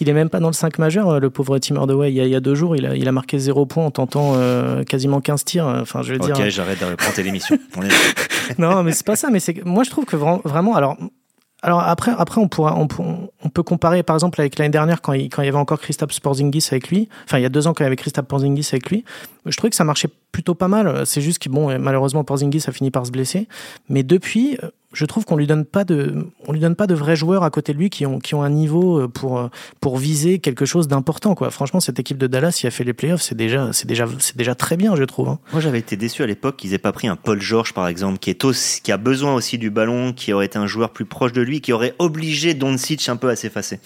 [0.00, 2.10] Il est même pas dans le 5 majeur, le pauvre Tim Hardaway.
[2.10, 3.84] Il y a, il y a deux jours, il a, il a marqué 0 points
[3.84, 5.66] en tentant euh, quasiment 15 tirs.
[5.66, 6.36] Enfin, je veux dire.
[6.38, 7.58] Ok, j'arrête de reprendre l'émission.
[8.58, 9.28] non, mais c'est pas ça.
[9.30, 10.74] Mais c'est moi, je trouve que vraiment.
[10.74, 10.96] Alors,
[11.64, 12.86] alors après, après on, pourra, on,
[13.42, 15.80] on, peut comparer par exemple avec l'année dernière quand il, quand il y avait encore
[15.80, 17.08] Christophe Sporzingis avec lui.
[17.24, 19.02] Enfin, il y a deux ans quand il y avait Christophe Porzingis avec lui.
[19.46, 21.06] Je trouvais que ça marchait plutôt pas mal.
[21.06, 23.48] C'est juste que bon, malheureusement Porzingis a fini par se blesser.
[23.88, 24.58] Mais depuis,
[24.94, 27.50] je trouve qu'on lui donne pas de, on lui donne pas de vrais joueurs à
[27.50, 29.48] côté de lui qui ont, qui ont un niveau euh, pour, euh,
[29.80, 31.50] pour viser quelque chose d'important, quoi.
[31.50, 34.36] Franchement, cette équipe de Dallas, qui a fait les playoffs, c'est déjà, c'est déjà, c'est
[34.36, 35.28] déjà très bien, je trouve.
[35.28, 35.38] Hein.
[35.52, 38.18] Moi, j'avais été déçu à l'époque qu'ils aient pas pris un Paul George, par exemple,
[38.18, 41.04] qui est aussi, qui a besoin aussi du ballon, qui aurait été un joueur plus
[41.04, 43.80] proche de lui, qui aurait obligé Doncic un peu à s'effacer.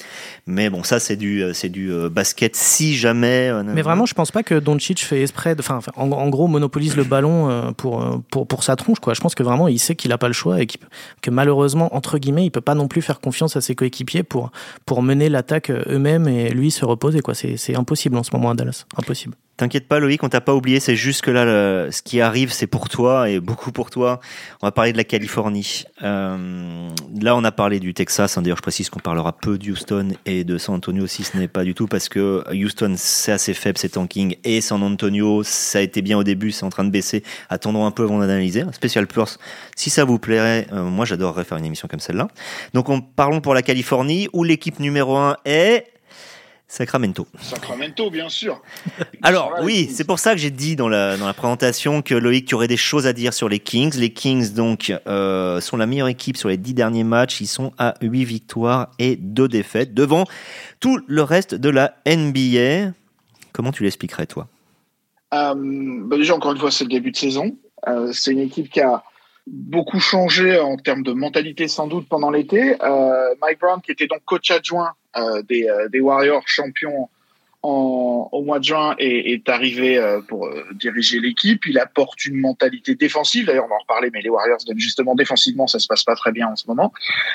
[0.46, 3.50] Mais bon, ça, c'est du, euh, c'est du basket si jamais.
[3.64, 7.72] Mais vraiment, je pense pas que Doncic fait esprit enfin, en, gros, monopolise le ballon
[7.76, 9.14] pour, pour, pour sa tronche, quoi.
[9.14, 10.80] Je pense que vraiment, il sait qu'il a pas le choix et qu'il
[11.22, 14.50] que malheureusement, entre guillemets, il peut pas non plus faire confiance à ses coéquipiers pour,
[14.86, 17.20] pour mener l'attaque eux-mêmes et lui se reposer.
[17.20, 17.34] Quoi.
[17.34, 18.84] C'est, c'est impossible en ce moment à Dallas.
[18.96, 19.34] Impossible.
[19.58, 20.78] T'inquiète pas, Loïc, on t'a pas oublié.
[20.78, 24.20] C'est juste que là, ce qui arrive, c'est pour toi et beaucoup pour toi.
[24.62, 25.82] On va parler de la Californie.
[26.04, 26.88] Euh,
[27.20, 28.38] là, on a parlé du Texas.
[28.38, 28.42] Hein.
[28.42, 31.64] D'ailleurs, je précise qu'on parlera peu d'Houston et de San Antonio, si ce n'est pas
[31.64, 35.82] du tout, parce que Houston, c'est assez faible, c'est tanking, et San Antonio, ça a
[35.82, 37.24] été bien au début, c'est en train de baisser.
[37.48, 38.62] Attendons un peu avant d'analyser.
[38.70, 39.38] Special Plus,
[39.74, 42.28] si ça vous plairait, euh, moi, j'adorerais faire une émission comme celle-là.
[42.74, 45.84] Donc, on parlons pour la Californie, où l'équipe numéro un est
[46.70, 47.26] Sacramento.
[47.40, 48.60] Sacramento, bien sûr.
[49.22, 52.44] Alors oui, c'est pour ça que j'ai dit dans la, dans la présentation que Loïc,
[52.44, 53.96] tu aurais des choses à dire sur les Kings.
[53.96, 57.40] Les Kings, donc, euh, sont la meilleure équipe sur les dix derniers matchs.
[57.40, 60.24] Ils sont à 8 victoires et 2 défaites devant
[60.78, 62.92] tout le reste de la NBA.
[63.52, 64.46] Comment tu l'expliquerais, toi?
[65.32, 67.56] Euh, bah Déjà, encore une fois, c'est le début de saison.
[67.86, 69.02] Euh, c'est une équipe qui a
[69.46, 72.76] beaucoup changé en termes de mentalité sans doute pendant l'été.
[73.40, 77.08] Mike Brown, qui était donc coach adjoint euh, euh, des, Warriors champions
[77.62, 81.66] au mois de juin est, est arrivé euh, pour diriger l'équipe.
[81.66, 83.46] Il apporte une mentalité défensive.
[83.46, 86.32] D'ailleurs, on va en reparler, mais les Warriors, justement, défensivement, ça se passe pas très
[86.32, 86.92] bien en ce moment.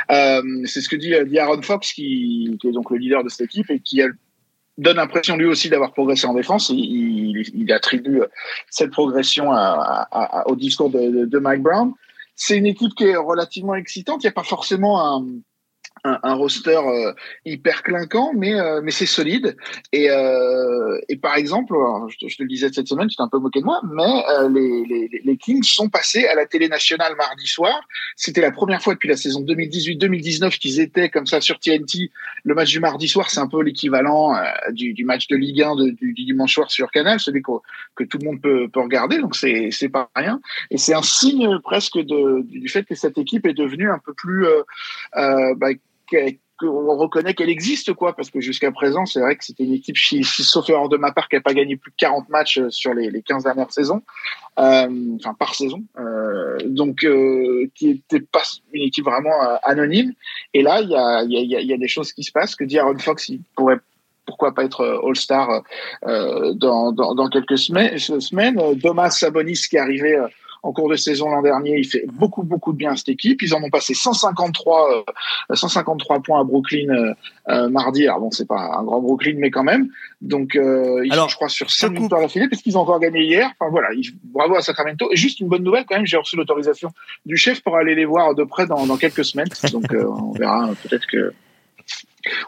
[0.10, 3.70] C'est ce que dit, dit Aaron Fox, qui, est donc le leader de cette équipe
[3.70, 4.02] et qui
[4.78, 6.72] donne l'impression lui aussi d'avoir progressé en défense.
[6.74, 8.22] Il, attribue
[8.70, 9.52] cette progression
[10.46, 11.94] au discours de, de Mike Brown.
[12.36, 14.24] C'est une équipe qui est relativement excitante.
[14.24, 15.26] Il n'y a pas forcément un
[16.04, 17.14] un, un roster euh,
[17.46, 19.56] hyper clinquant, mais euh, mais c'est solide.
[19.92, 21.76] Et, euh, et par exemple,
[22.10, 24.86] je te, le disais cette semaine, tu t'es un peu moqué de moi, mais les,
[24.86, 27.80] les, les, Kings sont passés à la télé nationale mardi soir.
[28.16, 32.12] C'était la première fois depuis la saison 2018-2019 qu'ils étaient comme ça sur TNT.
[32.44, 34.36] Le match du mardi soir, c'est un peu l'équivalent
[34.72, 37.52] du, du, match de Ligue 1 de, du, du, dimanche soir sur Canal, celui que,
[37.96, 39.20] que tout le monde peut, peut regarder.
[39.20, 40.42] Donc c'est c'est pas rien.
[40.70, 44.14] Et c'est un signe presque de, du fait que cette équipe est devenue un peu
[44.14, 44.46] plus
[45.16, 45.70] euh, bah,
[46.60, 49.98] qu'on reconnaît qu'elle existe, quoi, parce que jusqu'à présent, c'est vrai que c'était une équipe,
[49.98, 52.94] sauf erreur de ma part, qui n'a pas gagné plus de 40 matchs euh, sur
[52.94, 54.02] les, les 15 dernières saisons,
[54.60, 57.06] euh, enfin par saison, euh, donc
[57.76, 60.14] qui était pas une équipe vraiment anonyme.
[60.54, 63.42] Et là, il y a, des choses qui se passent que dit Aaron Fox, il
[63.56, 63.80] pourrait
[64.26, 65.64] pourquoi pas être All-Star
[66.04, 67.98] dans, quelques semaines.
[67.98, 68.58] semaines.
[68.80, 70.18] Thomas Sabonis qui est arrivé
[70.64, 71.78] en cours de saison l'an dernier.
[71.78, 73.42] Il fait beaucoup, beaucoup de bien à cette équipe.
[73.42, 75.04] Ils en ont passé 153,
[75.54, 77.14] 153 euh, points à Brooklyn euh,
[77.50, 78.08] euh, mardi.
[78.08, 79.90] Alors bon, c'est pas un grand Brooklyn, mais quand même.
[80.22, 83.00] Donc, euh, ils Alors, sont, je crois, sur 5 victoires d'affilée, parce qu'ils ont encore
[83.00, 83.52] gagné hier.
[83.60, 83.90] Enfin voilà,
[84.24, 85.10] bravo à Sacramento.
[85.12, 86.92] Et juste une bonne nouvelle quand même, j'ai reçu l'autorisation
[87.26, 89.50] du chef pour aller les voir de près dans, dans quelques semaines.
[89.74, 91.34] Donc, on verra peut-être que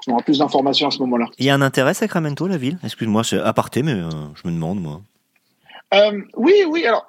[0.07, 1.25] on aura plus d'informations à ce moment-là.
[1.37, 2.79] Il y a un intérêt Sacramento, la ville?
[2.81, 5.01] Excuse-moi, c'est aparté, mais je me demande, moi.
[5.93, 6.85] Euh, oui, oui.
[6.85, 7.05] Alors,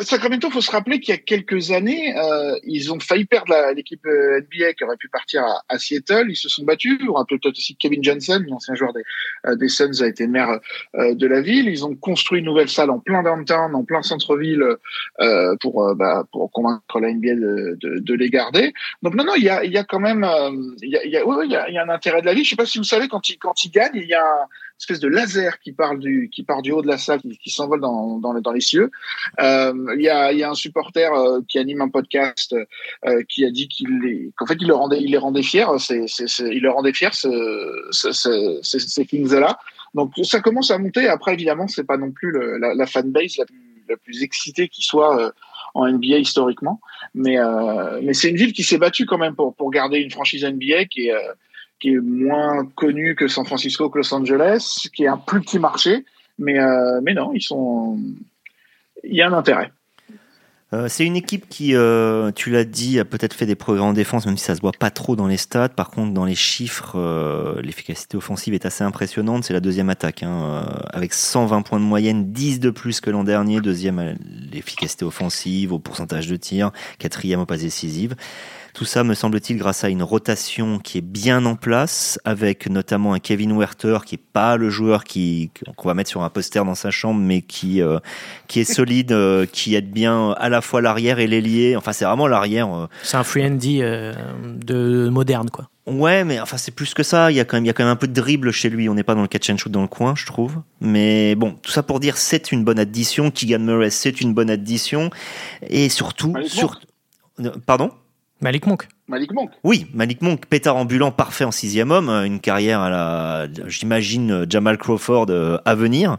[0.00, 4.04] Sacramento, faut se rappeler qu'il y a quelques années, euh, ils ont failli perdre l'équipe
[4.06, 6.26] euh, NBA qui aurait pu partir à, à, Seattle.
[6.30, 6.98] Ils se sont battus.
[7.06, 9.02] On rappelle peut-être aussi Kevin Johnson, l'ancien joueur des,
[9.46, 10.60] euh, des Suns, a été maire
[10.94, 11.68] euh, de la ville.
[11.68, 14.64] Ils ont construit une nouvelle salle en plein downtown, en plein centre-ville,
[15.20, 18.72] euh, pour bah, pour convaincre la NBA de, de, de, les garder.
[19.02, 20.26] Donc non, non, il y a il y a quand même
[20.80, 22.44] il y a il y a, il y a, un intérêt de la ville.
[22.44, 24.24] Je sais pas si vous savez quand ils quand ils gagnent, il y a
[24.78, 27.80] espèce de laser qui part du qui part du haut de la salle, qui, s'envole
[27.80, 28.90] dans, dans, dans les cieux.
[29.40, 32.54] Euh, il y a il y a un supporter euh, qui anime un podcast
[33.06, 35.66] euh, qui a dit qu'il les qu'en fait il le rendait il les rendait fiers.
[35.78, 39.58] C'est c'est il le rendait fiers ce, ce, ce, ces Kings là.
[39.94, 41.08] Donc ça commence à monter.
[41.08, 44.68] Après évidemment c'est pas non plus le, la, la fanbase la plus, la plus excitée
[44.68, 45.30] qui soit euh,
[45.74, 46.80] en NBA historiquement,
[47.14, 50.10] mais euh, mais c'est une ville qui s'est battue quand même pour pour garder une
[50.10, 51.14] franchise NBA qui est
[51.80, 55.58] qui est moins connu que San Francisco, que Los Angeles, qui est un plus petit
[55.58, 56.04] marché.
[56.38, 57.98] Mais, euh, mais non, ils sont.
[59.04, 59.72] Il y a un intérêt.
[60.72, 63.92] Euh, c'est une équipe qui, euh, tu l'as dit, a peut-être fait des progrès en
[63.92, 65.68] défense, même si ça se voit pas trop dans les stats.
[65.68, 66.98] Par contre, dans les chiffres,
[67.62, 69.44] l'efficacité offensive est assez impressionnante.
[69.44, 73.22] C'est la deuxième attaque, hein, avec 120 points de moyenne, 10 de plus que l'an
[73.22, 73.60] dernier.
[73.60, 74.16] Deuxième,
[74.52, 76.72] l'efficacité offensive, au pourcentage de tir.
[76.98, 78.16] Quatrième au passe décisive.
[78.76, 83.14] Tout ça, me semble-t-il, grâce à une rotation qui est bien en place, avec notamment
[83.14, 86.62] un Kevin Werther qui est pas le joueur qui qu'on va mettre sur un poster
[86.62, 88.00] dans sa chambre, mais qui euh,
[88.48, 91.74] qui est solide, euh, qui aide bien à la fois l'arrière et l'ailier.
[91.74, 92.68] Enfin, c'est vraiment l'arrière.
[92.70, 92.86] Euh.
[93.02, 95.70] C'est un free handy de moderne, quoi.
[95.86, 97.30] Ouais, mais enfin c'est plus que ça.
[97.30, 98.68] Il y a quand même, il y a quand même un peu de dribble chez
[98.68, 98.90] lui.
[98.90, 100.60] On n'est pas dans le catch and shoot dans le coin, je trouve.
[100.82, 103.30] Mais bon, tout ça pour dire, c'est une bonne addition.
[103.30, 105.08] Keegan Murray, c'est une bonne addition.
[105.66, 106.78] Et surtout, sur...
[107.64, 107.90] pardon?
[108.42, 108.86] Malik Monk.
[109.08, 109.50] Malik Monk.
[109.64, 114.76] Oui, Malik Monk, pétard ambulant parfait en sixième homme, une carrière à la, j'imagine, Jamal
[114.76, 116.18] Crawford euh, à venir.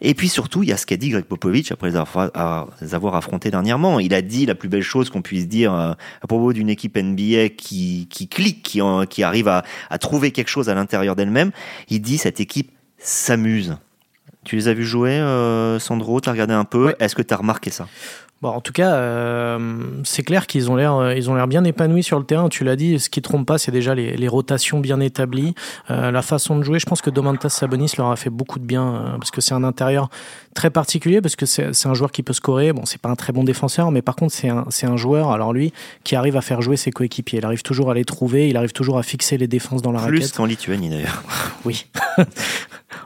[0.00, 3.50] Et puis surtout, il y a ce qu'a dit Greg Popovich après les avoir affrontés
[3.50, 3.98] dernièrement.
[3.98, 6.96] Il a dit la plus belle chose qu'on puisse dire euh, à propos d'une équipe
[6.96, 11.50] NBA qui, qui clique, qui, qui arrive à, à trouver quelque chose à l'intérieur d'elle-même.
[11.88, 13.76] Il dit cette équipe s'amuse
[14.44, 15.18] Tu les as vus jouer,
[15.80, 16.20] Sandro?
[16.20, 16.94] Tu as regardé un peu?
[17.00, 17.88] Est-ce que tu as remarqué ça?
[18.42, 21.64] Bon, en tout cas, euh, c'est clair qu'ils ont l'air, euh, ils ont l'air bien
[21.64, 22.50] épanouis sur le terrain.
[22.50, 25.54] Tu l'as dit, ce qui trompe pas, c'est déjà les, les, rotations bien établies,
[25.90, 26.78] euh, la façon de jouer.
[26.78, 29.54] Je pense que Domantas Sabonis leur a fait beaucoup de bien euh, parce que c'est
[29.54, 30.10] un intérieur
[30.54, 32.74] très particulier parce que c'est, un joueur qui peut scorer.
[32.74, 35.30] Bon, c'est pas un très bon défenseur, mais par contre, c'est un, c'est un joueur.
[35.30, 35.72] Alors lui,
[36.04, 37.38] qui arrive à faire jouer ses coéquipiers.
[37.38, 38.50] Il arrive toujours à les trouver.
[38.50, 40.36] Il arrive toujours à fixer les défenses dans la Plus raquette.
[40.36, 41.22] qu'en Lituanie d'ailleurs.
[41.64, 41.86] oui.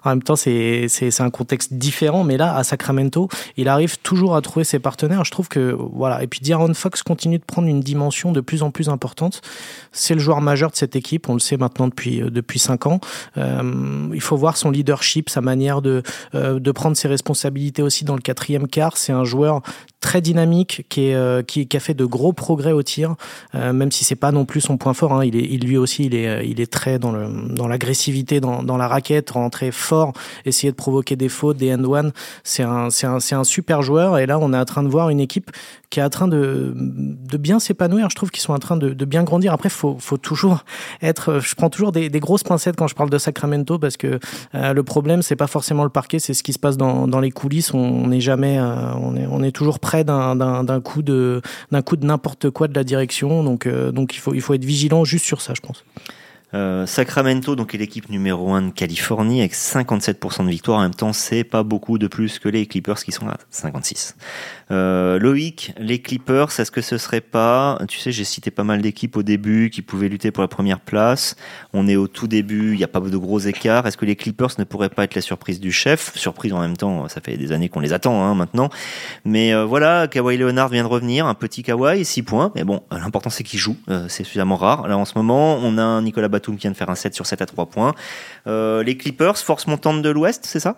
[0.04, 0.88] En même temps, c'est,
[1.20, 5.24] un contexte différent, mais là, à Sacramento, il arrive toujours à trouver ses partenaires.
[5.24, 6.22] Je trouve que voilà.
[6.22, 9.42] Et puis D'Aaron Fox continue de prendre une dimension de plus en plus importante.
[9.92, 11.28] C'est le joueur majeur de cette équipe.
[11.28, 13.00] On le sait maintenant depuis depuis cinq ans.
[13.36, 16.02] Euh, il faut voir son leadership, sa manière de
[16.34, 18.96] euh, de prendre ses responsabilités aussi dans le quatrième quart.
[18.96, 19.62] C'est un joueur
[20.00, 23.16] très dynamique qui, est, euh, qui, qui, a fait de gros progrès au tir,
[23.54, 25.12] euh, même si c'est pas non plus son point fort.
[25.12, 25.24] Hein.
[25.24, 28.62] Il est, il, lui aussi, il est, il est très dans le, dans l'agressivité, dans,
[28.62, 30.12] dans la raquette, rentrer fort,
[30.46, 32.12] essayer de provoquer des fautes, des end one.
[32.44, 34.18] C'est un, c'est un, c'est un super joueur.
[34.18, 35.50] Et là, on est en train de voir une équipe
[35.90, 38.08] qui est en train de, de bien s'épanouir.
[38.10, 39.52] Je trouve qu'ils sont en train de, de bien grandir.
[39.52, 40.64] Après, faut, faut toujours
[41.02, 41.40] être.
[41.40, 44.18] Je prends toujours des, des grosses pincettes quand je parle de Sacramento parce que
[44.54, 47.20] euh, le problème, c'est pas forcément le parquet, c'est ce qui se passe dans, dans
[47.20, 47.74] les coulisses.
[47.74, 51.96] On n'est jamais, euh, on est, on est toujours prêt d'un coup de d'un coup
[51.96, 53.44] de n'importe quoi de la direction.
[53.44, 55.84] Donc euh, donc il faut il faut être vigilant juste sur ça, je pense.
[56.52, 60.78] Euh, Sacramento donc est l'équipe numéro 1 de Californie avec 57% de victoire.
[60.78, 64.16] En même temps, c'est pas beaucoup de plus que les Clippers qui sont à 56.
[64.70, 68.80] Euh, Loïc, les Clippers, est-ce que ce serait pas, tu sais, j'ai cité pas mal
[68.82, 71.36] d'équipes au début qui pouvaient lutter pour la première place.
[71.72, 73.86] On est au tout début, il n'y a pas de gros écarts.
[73.86, 76.16] Est-ce que les Clippers ne pourraient pas être la surprise du chef?
[76.16, 78.70] Surprise en même temps, ça fait des années qu'on les attend hein, maintenant.
[79.24, 82.52] Mais euh, voilà, Kawhi Leonard vient de revenir, un petit Kawhi, 6 points.
[82.54, 84.86] Mais bon, l'important c'est qu'il joue, euh, c'est suffisamment rare.
[84.86, 87.14] Là en ce moment, on a un Nicolas Batum qui vient de faire un 7
[87.14, 87.94] sur 7 à 3 points.
[88.46, 90.76] Euh, les Clippers, force montante de l'Ouest, c'est ça?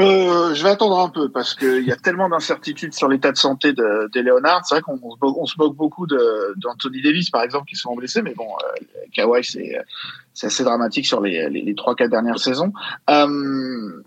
[0.00, 3.36] Euh, je vais attendre un peu parce qu'il y a tellement d'incertitudes sur l'état de
[3.36, 4.66] santé de, de Leonard.
[4.66, 8.34] C'est vrai qu'on se, moque, se beaucoup d'Anthony Davis, par exemple, qui sont blessés, mais
[8.34, 12.72] bon, euh, Kawhi, c'est assez dramatique sur les, les, les 3-4 dernières saisons.
[13.08, 14.02] Euh,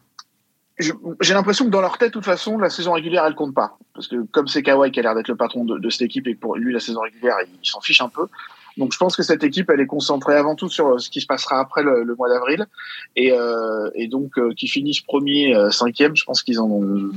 [0.80, 3.78] j'ai l'impression que dans leur tête, de toute façon, la saison régulière, elle compte pas.
[3.94, 6.36] Parce que comme c'est Kawhi qui a l'air d'être le patron de, cette équipe et
[6.36, 8.28] pour lui, la saison régulière, il s'en fiche un peu.
[8.78, 11.22] Donc je pense que cette équipe, elle est concentrée avant tout sur euh, ce qui
[11.22, 12.66] se passera après le, le mois d'avril.
[13.16, 17.12] Et, euh, et donc, euh, qui finissent premier, euh, cinquième, je pense qu'ils en ont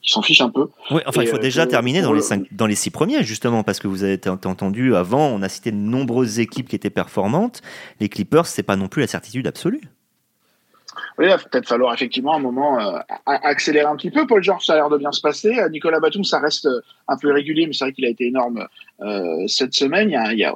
[0.00, 0.68] qui s'en fichent un peu.
[0.90, 3.62] Oui, enfin, et il faut déjà terminer dans les, cinq, dans les six premiers, justement,
[3.62, 7.60] parce que vous avez entendu avant, on a cité de nombreuses équipes qui étaient performantes.
[8.00, 9.82] Les Clippers, c'est pas non plus la certitude absolue.
[11.18, 14.26] Oui, il va peut-être falloir effectivement un moment euh, accélérer un petit peu.
[14.26, 15.54] Paul George, ça a l'air de bien se passer.
[15.70, 16.68] Nicolas Batum, ça reste
[17.08, 18.66] un peu irrégulier, mais c'est vrai qu'il a été énorme
[19.00, 20.08] euh, cette semaine.
[20.08, 20.54] Il y, a, il y a,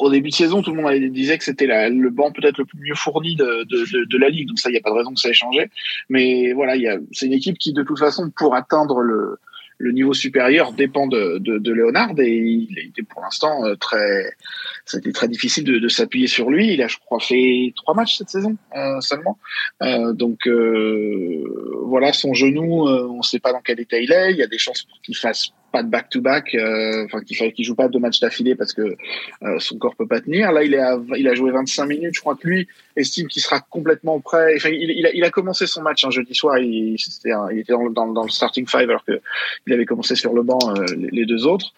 [0.00, 2.78] au début de saison, tout le monde disait que c'était le banc peut-être le plus
[2.80, 4.48] mieux fourni de, de, de, de, la ligue.
[4.48, 5.70] Donc ça, il n'y a pas de raison que ça ait changé.
[6.08, 6.74] Mais voilà,
[7.12, 9.38] c'est une équipe qui, de toute façon, pour atteindre le,
[9.78, 14.34] le niveau supérieur dépend de, de, de Leonard et il était pour l'instant euh, très,
[14.84, 16.74] c'était très difficile de, de s'appuyer sur lui.
[16.74, 19.38] Il a, je crois, fait trois matchs cette saison euh, seulement.
[19.82, 21.44] Euh, donc euh,
[21.86, 24.32] voilà, son genou, euh, on ne sait pas dans quel état il est.
[24.32, 25.50] Il y a des chances pour qu'il fasse
[25.82, 28.96] de back-to-back, euh, enfin qu'il qu joue pas deux matchs d'affilée parce que
[29.42, 30.52] euh, son corps peut pas tenir.
[30.52, 30.82] Là, il, est
[31.16, 32.14] il a joué 25 minutes.
[32.14, 34.54] Je crois que lui estime qu'il sera complètement prêt.
[34.56, 36.58] Enfin, il, a, il a commencé son match un jeudi soir.
[36.58, 36.96] Il,
[37.58, 39.20] était dans, le starting five alors que
[39.66, 41.72] il avait commencé sur le banc euh, les, deux autres.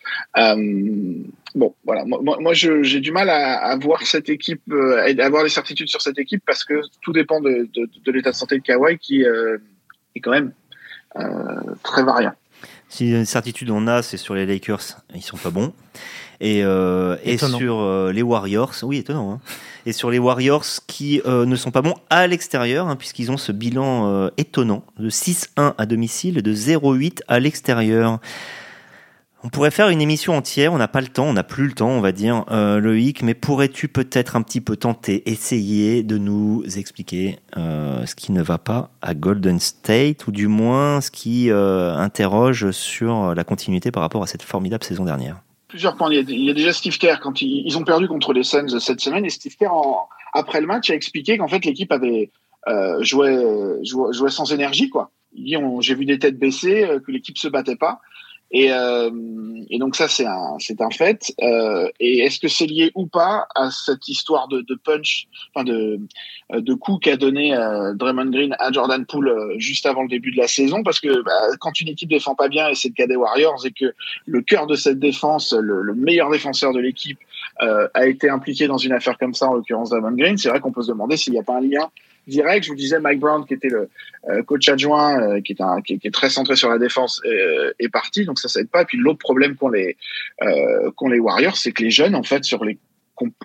[1.54, 2.04] Bon, voilà.
[2.04, 6.18] Moi, j'ai du mal à, à, voir cette équipe, à avoir des certitudes sur cette
[6.18, 7.68] équipe parce que tout dépend de,
[8.06, 10.52] l'état de santé de Kawhi qui est quand même
[11.82, 12.34] très variant.
[12.88, 15.72] Si une certitude on a, c'est sur les Lakers, ils sont pas bons.
[16.40, 19.34] Et, euh, et sur euh, les Warriors, oui, étonnant.
[19.34, 19.40] Hein.
[19.84, 23.36] Et sur les Warriors qui euh, ne sont pas bons à l'extérieur, hein, puisqu'ils ont
[23.36, 28.20] ce bilan étonnant de 6-1 à domicile et de 0-8 à l'extérieur.
[29.42, 31.72] On pourrait faire une émission entière, on n'a pas le temps, on n'a plus le
[31.72, 36.18] temps, on va dire, euh, Loïc, mais pourrais-tu peut-être un petit peu tenter, essayer de
[36.18, 41.10] nous expliquer euh, ce qui ne va pas à Golden State, ou du moins ce
[41.10, 45.40] qui euh, interroge sur la continuité par rapport à cette formidable saison dernière?
[45.68, 46.12] Plusieurs points.
[46.12, 49.24] Il y a, déjà Steve Kerr, quand ils, ont perdu contre les Suns cette semaine,
[49.24, 49.70] et Steve Kerr,
[50.34, 52.30] après le match, a expliqué qu'en fait l'équipe avait
[53.00, 53.80] joué,
[54.28, 54.90] sans énergie.
[54.90, 55.12] quoi.
[55.34, 58.00] J'ai vu des têtes baissées, que l'équipe se battait pas.
[58.52, 59.10] Et, euh,
[59.70, 61.32] et, donc ça c'est un c'est un fait.
[61.40, 65.64] Euh, et est-ce que c'est lié ou pas à cette histoire de, de punch, enfin
[65.64, 66.00] de
[66.52, 70.32] de coup qu'a donné euh, Draymond Green à Jordan Poole euh, juste avant le début
[70.32, 70.82] de la saison?
[70.82, 73.64] Parce que bah, quand une équipe défend pas bien et c'est le cas des Warriors
[73.64, 73.94] et que
[74.26, 77.18] le cœur de cette défense, le, le meilleur défenseur de l'équipe,
[77.62, 80.60] euh, a été impliqué dans une affaire comme ça en l'occurrence Draymond Green, c'est vrai
[80.60, 81.90] qu'on peut se demander s'il n'y a pas un lien
[82.30, 82.64] direct.
[82.64, 83.90] Je vous disais Mike Brown qui était le
[84.44, 88.24] coach adjoint, qui est un qui, est très centré sur la défense, est parti.
[88.24, 88.82] Donc ça ça aide pas.
[88.82, 89.96] Et puis l'autre problème qu'ont les
[90.96, 92.78] qu'ont les Warriors, c'est que les jeunes en fait sur les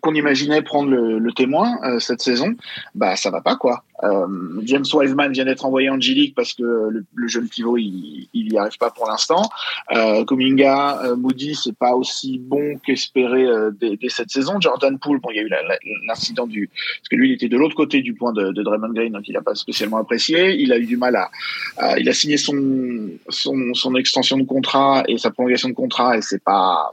[0.02, 2.56] qu'on imaginait prendre le, témoin euh, cette saison,
[2.94, 3.84] bah ça va pas quoi.
[4.04, 4.28] Euh,
[4.64, 8.58] James Wiseman vient d'être envoyé en G-League parce que le, jeune pivot il, il y
[8.58, 9.50] arrive pas pour l'instant.
[9.92, 14.60] Euh, Kuminga, euh, Moody c'est pas aussi bon qu'espéré euh, dès, cette saison.
[14.60, 15.52] Jordan Poole, bon il y a eu
[16.08, 18.94] l'incident du parce que lui il était de l'autre côté du point de, de, Draymond
[18.94, 20.56] Green donc il a pas spécialement apprécié.
[20.56, 21.32] Il a eu du mal à,
[21.78, 26.18] à il a signé son, son son extension de contrat et sa prolongation de contrat
[26.18, 26.92] et c'est pas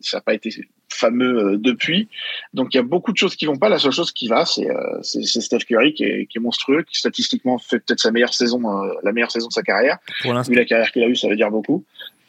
[0.00, 0.50] ça n'a pas été
[0.94, 2.08] fameux euh, depuis.
[2.52, 3.68] Donc il y a beaucoup de choses qui vont pas.
[3.68, 6.98] La seule chose qui va, c'est euh, Steph Curry qui est, qui est, monstrueux, qui
[6.98, 9.98] statistiquement fait peut-être sa meilleure saison, euh, la meilleure saison de sa carrière.
[10.22, 11.84] Pour Vu la carrière qu'il a eue, ça veut dire beaucoup.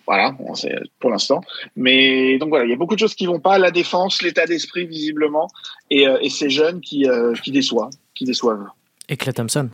[0.08, 1.42] Voilà, c'est pour l'instant.
[1.76, 3.58] Mais donc voilà, il y a beaucoup de choses qui vont pas.
[3.58, 5.48] La défense, l'état d'esprit visiblement,
[5.90, 7.08] et, et ces jeunes qui,
[7.42, 8.68] qui déçoivent, qui déçoivent.
[9.10, 9.70] Et Clay Thompson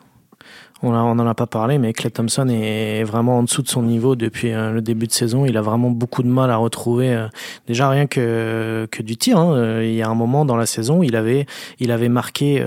[0.83, 4.15] on n'en a pas parlé, mais Clay Thompson est vraiment en dessous de son niveau
[4.15, 5.45] depuis euh, le début de saison.
[5.45, 7.27] Il a vraiment beaucoup de mal à retrouver, euh,
[7.67, 9.37] déjà rien que, du tir.
[9.37, 9.53] Hein.
[9.55, 11.45] Euh, il y a un moment dans la saison, il avait,
[11.79, 12.63] il avait marqué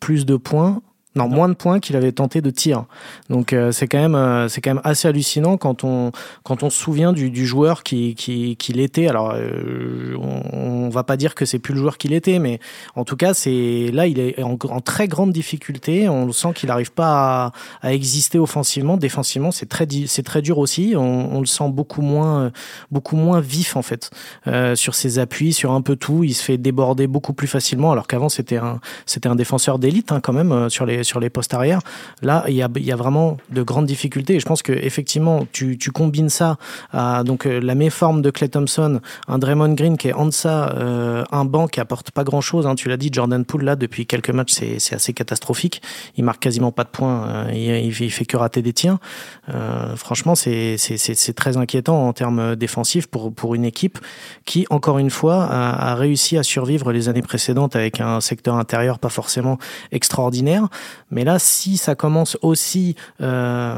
[0.00, 0.82] plus de points
[1.16, 2.84] non, moins de points qu'il avait tenté de tir.
[3.30, 6.12] Donc euh, c'est quand même euh, c'est quand même assez hallucinant quand on
[6.44, 9.08] quand on se souvient du, du joueur qui qui qu'il était.
[9.08, 12.60] Alors euh, on, on, va pas dire que c'est plus le joueur qu'il était, mais
[12.94, 16.08] en tout cas c'est là il est en, en, très grande difficulté.
[16.08, 20.58] On sent qu'il n'arrive pas à, à, exister offensivement, défensivement c'est très c'est très dur
[20.58, 20.94] aussi.
[20.96, 22.52] On, on, le sent beaucoup moins
[22.92, 24.10] beaucoup moins vif en fait
[24.76, 26.22] sur ses appuis, sur un peu tout.
[26.22, 30.12] Il se fait déborder beaucoup plus facilement, alors qu'avant c'était un c'était un défenseur d'élite
[30.12, 31.80] hein, quand même sur les sur les postes arrière.
[32.22, 34.34] Là, il y a, y a, vraiment de grandes difficultés.
[34.34, 36.56] Et je pense que effectivement, tu, tu combines ça
[36.92, 40.74] à donc euh, la méforme de Clay Thompson, un Draymond Green qui est en deçà,
[40.76, 42.66] euh, un banc qui apporte pas grand chose.
[42.66, 45.82] Hein, tu l'as dit, Jordan Poole là depuis quelques matchs, c'est assez catastrophique.
[46.16, 47.26] Il marque quasiment pas de points.
[47.28, 48.70] Euh, il, il, fait que rater des.
[49.48, 50.76] Euh, franchement, c'est
[51.36, 53.98] très inquiétant en termes défensifs pour pour une équipe
[54.44, 58.98] qui, encore une fois, a réussi à survivre les années précédentes avec un secteur intérieur
[58.98, 59.58] pas forcément
[59.92, 60.68] extraordinaire.
[61.10, 63.74] Mais là, si ça commence aussi euh,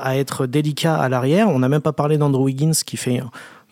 [0.00, 3.22] à être délicat à l'arrière, on n'a même pas parlé d'Andrew Wiggins qui fait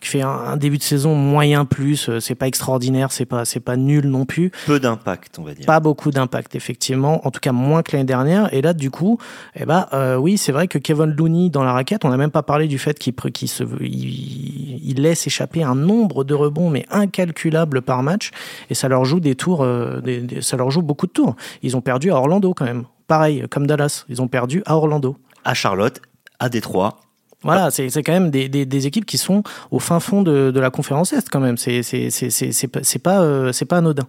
[0.03, 3.59] qui fait un, début de saison moyen plus, euh, c'est pas extraordinaire, c'est pas c'est
[3.59, 4.51] pas nul non plus.
[4.65, 5.65] Peu d'impact, on va dire.
[5.65, 8.53] Pas beaucoup d'impact effectivement, en tout cas moins que l'année dernière.
[8.53, 9.17] Et là du coup,
[9.55, 12.31] eh ben euh, oui, c'est vrai que Kevin Looney dans la raquette, on n'a même
[12.31, 13.13] pas parlé du fait qu'il
[13.49, 18.31] se il, il, laisse échapper un nombre de rebonds mais incalculable par match
[18.69, 19.65] et ça leur joue des tours,
[20.03, 21.35] des, ça leur joue beaucoup de tours.
[21.61, 24.05] Ils ont perdu à Orlando quand même pareil, comme Dallas.
[24.09, 25.17] Ils ont perdu à Orlando.
[25.45, 26.01] À Charlotte,
[26.39, 26.99] à Détroit.
[27.43, 30.59] Voilà, c'est quand même des, des, des, équipes qui sont au fin fond de, de
[30.59, 31.57] la conférence Est quand même.
[31.57, 34.07] C'est pas, euh, c'est pas anodin.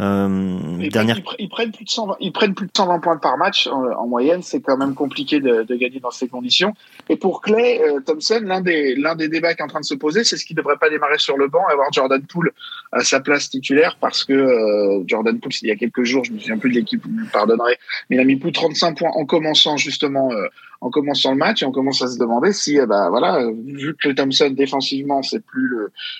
[0.00, 1.22] Euh, ils, dernière...
[1.22, 4.06] prennent, ils, prennent, plus de 120, ils prennent plus de 120 points par match en,
[4.06, 4.42] moyenne.
[4.42, 6.72] C'est quand même compliqué de, de, gagner dans ces conditions.
[7.08, 9.84] Et pour Clay euh, Thompson, l'un des, l'un des débats qui est en train de
[9.84, 12.22] se poser, c'est ce qu'il ne devrait pas démarrer sur le banc et avoir Jordan
[12.22, 12.52] Poole
[12.92, 16.32] à sa place titulaire parce que euh, Jordan Poole, il y a quelques jours, je
[16.32, 17.76] me souviens plus de l'équipe, vous me pardonnerez,
[18.08, 20.46] mais il a mis plus de 35 points en commençant justement euh,
[20.80, 23.94] en commençant le match et on commence à se demander si, eh ben, voilà, vu
[23.96, 25.70] que Thompson défensivement c'est plus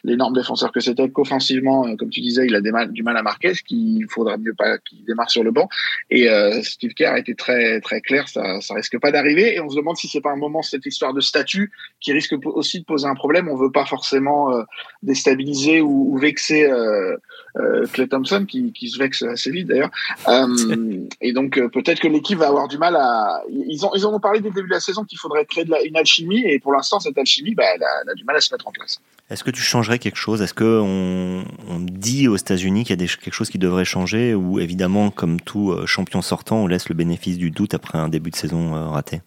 [0.05, 3.17] l'énorme défenseur que c'était, qu'offensivement, euh, comme tu disais, il a du mal, du mal
[3.17, 5.69] à marquer, ce qu'il faudra mieux pas qu'il démarre sur le banc.
[6.11, 9.55] Et euh, Steve Kerr a été très très clair, ça, ça risque pas d'arriver.
[9.55, 12.35] Et on se demande si c'est pas un moment cette histoire de statut qui risque
[12.45, 13.49] aussi de poser un problème.
[13.49, 14.63] On veut pas forcément euh,
[15.03, 16.65] déstabiliser ou, ou vexer.
[16.65, 17.17] Euh,
[17.59, 19.91] euh, Clay Thompson qui, qui, se vexe assez vite d'ailleurs.
[20.29, 23.43] Euh, et donc euh, peut-être que l'équipe va avoir du mal à.
[23.51, 25.97] Ils ont ils en ont parlé le début de la saison qu'il faudrait créer une
[25.97, 26.45] alchimie.
[26.45, 29.01] Et pour l'instant cette alchimie, bah, elle, a, du mal à se mettre en place.
[29.31, 30.43] Est-ce que tu changerais quelque chose?
[30.43, 31.45] Est-ce que on,
[31.81, 34.35] dit aux États-Unis qu'il y a quelque chose qui devrait changer?
[34.35, 38.09] Ou évidemment comme tout euh, champion sortant, on laisse le bénéfice du doute après un
[38.09, 39.23] début de saison raté?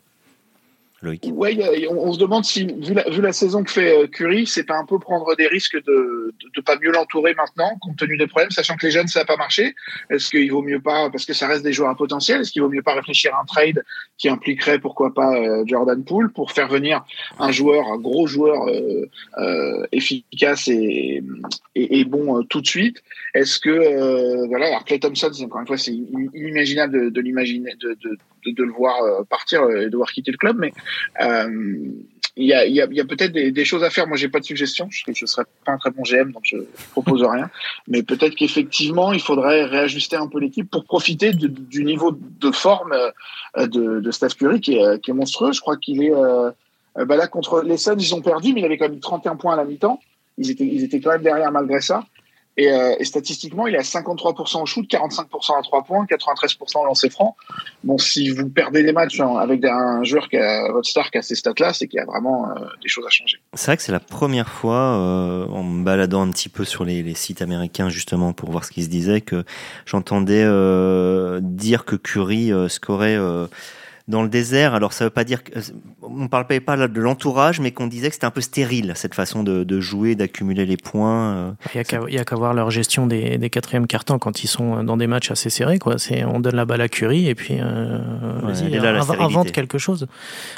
[1.04, 4.86] Ouais, on, se demande si, vu la, saison que fait euh, Curry, c'est pas un
[4.86, 8.78] peu prendre des risques de de, pas mieux l'entourer maintenant, compte tenu des problèmes, sachant
[8.78, 9.76] que les jeunes ça n'a pas marché.
[10.10, 12.62] Est-ce qu'il vaut mieux pas, parce que ça reste des joueurs à potentiel, est-ce qu'il
[12.62, 13.84] vaut mieux pas réfléchir à un trade
[14.18, 17.04] qui impliquerait pourquoi pas euh, Jordan Poole pour faire venir
[17.38, 21.22] un joueur, un gros joueur euh, efficace et,
[22.06, 23.04] bon tout de suite?
[23.34, 27.98] Est-ce que voilà, alors Clay Thompson, encore une fois, c'est inimaginable de, l'imaginer, de,
[28.46, 30.74] de, le voir partir et de devoir quitter le club, mais
[31.22, 31.88] euh,
[32.36, 34.08] il y a, y y a peut-être des, choses à faire.
[34.08, 34.88] Moi, j'ai pas de suggestions.
[34.90, 36.58] Je ne serais pas un très bon GM, donc je
[36.92, 37.50] propose rien.
[37.88, 42.94] Mais peut-être qu'effectivement, il faudrait réajuster un peu l'équipe pour profiter du niveau de forme
[42.94, 45.54] euh, de, de Steph Curry qui est, monstrueux.
[45.54, 46.52] Je crois qu'il est euh,
[46.96, 49.54] bah là contre les Suns, ils ont perdu, mais il avait quand même 31 points
[49.54, 50.00] à la mi-temps.
[50.38, 52.04] Ils étaient, ils étaient quand même derrière malgré ça.
[52.56, 56.82] Et, euh, et, statistiquement, il est à 53% au shoot, 45% à 3 points, 93%
[56.82, 57.36] au lancer franc.
[57.84, 61.22] Bon, si vous perdez des matchs avec un joueur qui a votre star qui a
[61.24, 63.38] ces stats-là, c'est qu'il y a vraiment euh, des choses à changer.
[63.54, 66.86] C'est vrai que c'est la première fois, euh, en me baladant un petit peu sur
[66.86, 69.44] les, sites américains justement pour voir ce qui se disait, que
[69.86, 70.44] j'entendais
[71.42, 73.18] dire que Curry scorait
[74.08, 74.74] dans le désert.
[74.74, 75.52] Alors ça veut pas dire que
[76.02, 79.44] on parlait pas de l'entourage, mais qu'on disait que c'était un peu stérile cette façon
[79.44, 81.34] de, de jouer, d'accumuler les points.
[81.34, 81.52] Euh.
[81.74, 84.98] Il y a qu'à voir leur gestion des, des quatrièmes cartons quand ils sont dans
[84.98, 85.80] des matchs assez serrés.
[85.80, 85.96] Quoi,
[86.28, 88.00] on donne la balle à Curry et puis euh,
[89.20, 90.08] invente quelque chose.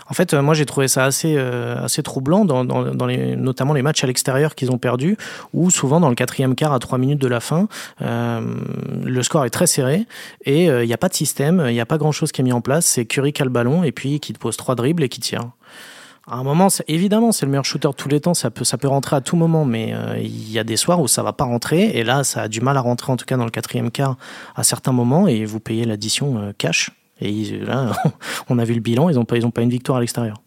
[0.10, 3.36] En fait, euh, moi j'ai trouvé ça assez euh, assez troublant dans, dans, dans, les,
[3.36, 5.18] notamment les matchs à l'extérieur qu'ils ont perdus,
[5.54, 7.68] où souvent dans le quatrième quart à trois minutes de la fin,
[8.02, 8.42] euh,
[9.04, 10.06] le score est très serré
[10.46, 12.44] et il n'y a pas de système, il n'y a pas grand chose qui est
[12.44, 12.86] mis en place.
[12.86, 15.52] C'est Curry le ballon et puis qui te pose trois dribbles et qui tire.
[16.28, 18.80] À un moment, évidemment, c'est le meilleur shooter de tous les temps, ça peut, ça
[18.80, 21.34] peut rentrer à tout moment, mais euh, il y a des soirs où ça va
[21.34, 23.52] pas rentrer, et là, ça a du mal à rentrer, en tout cas dans le
[23.52, 24.18] quatrième quart,
[24.56, 26.90] à certains moments, et vous payez l'addition euh, cash.
[27.22, 27.92] Et là,
[28.50, 30.42] on a vu le bilan, ils n'ont pas, pas une victoire à l'extérieur.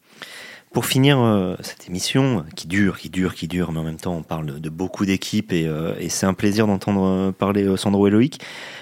[0.72, 4.16] Pour finir euh, cette émission qui dure, qui dure, qui dure, mais en même temps
[4.16, 8.41] on parle de, beaucoup d'équipes et, et c'est un plaisir d'entendre parler Sandro et Loïc.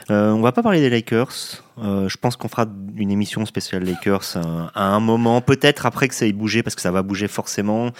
[0.08, 2.66] on va pas parler des Lakers, euh, je pense qu'on fera
[2.96, 6.74] une émission spéciale Lakers euh, à un moment, peut-être après que ça ait bougé, parce
[6.74, 7.90] que ça va bouger forcément.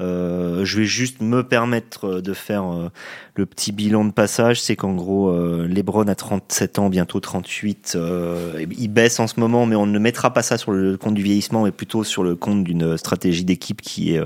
[0.00, 2.64] Euh, je vais juste me permettre de faire
[3.34, 4.60] le petit bilan de passage.
[4.60, 5.34] C'est qu'en gros,
[5.66, 7.98] LeBron a 37 ans, bientôt 38.
[8.78, 11.22] il baisse en ce moment, mais on ne mettra pas ça sur le compte du
[11.22, 14.22] vieillissement, mais plutôt sur le compte d'une stratégie d'équipe qui est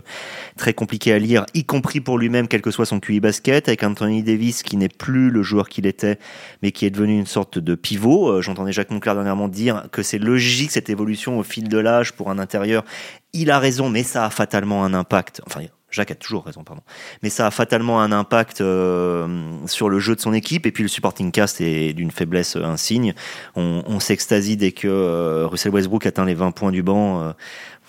[0.56, 3.82] très compliquée à lire, y compris pour lui-même, quel que soit son QI basket, avec
[3.82, 6.18] Anthony Davis qui n'est plus le joueur qu'il était,
[6.62, 8.40] mais qui est devenu une sorte de pivot.
[8.40, 12.30] J'entendais Jacques Claire dernièrement dire que c'est logique cette évolution au fil de l'âge pour
[12.30, 12.84] un intérieur.
[13.32, 15.40] Il a raison, mais ça a fatalement un impact.
[15.46, 16.82] Enfin, Jacques a toujours raison, pardon.
[17.22, 19.26] Mais ça a fatalement un impact euh,
[19.66, 20.66] sur le jeu de son équipe.
[20.66, 23.14] Et puis le supporting cast est d'une faiblesse insigne.
[23.56, 27.22] On, s'extasie dès que euh, Russell Westbrook atteint les 20 points du banc.
[27.22, 27.32] Euh,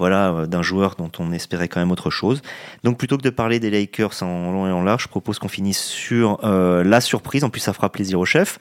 [0.01, 2.41] voilà, euh, d'un joueur dont on espérait quand même autre chose.
[2.83, 5.47] Donc plutôt que de parler des Lakers en long et en large, je propose qu'on
[5.47, 7.43] finisse sur euh, la surprise.
[7.43, 8.57] En plus, ça fera plaisir au chef,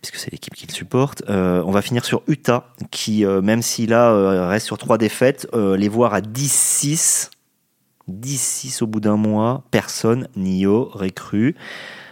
[0.00, 1.24] puisque c'est l'équipe qui le supporte.
[1.28, 5.88] Euh, on va finir sur Utah, qui, même si là reste sur trois défaites, les
[5.88, 7.30] voir à 10-6.
[8.08, 11.56] 10-6 au bout d'un mois, personne n'y aurait cru.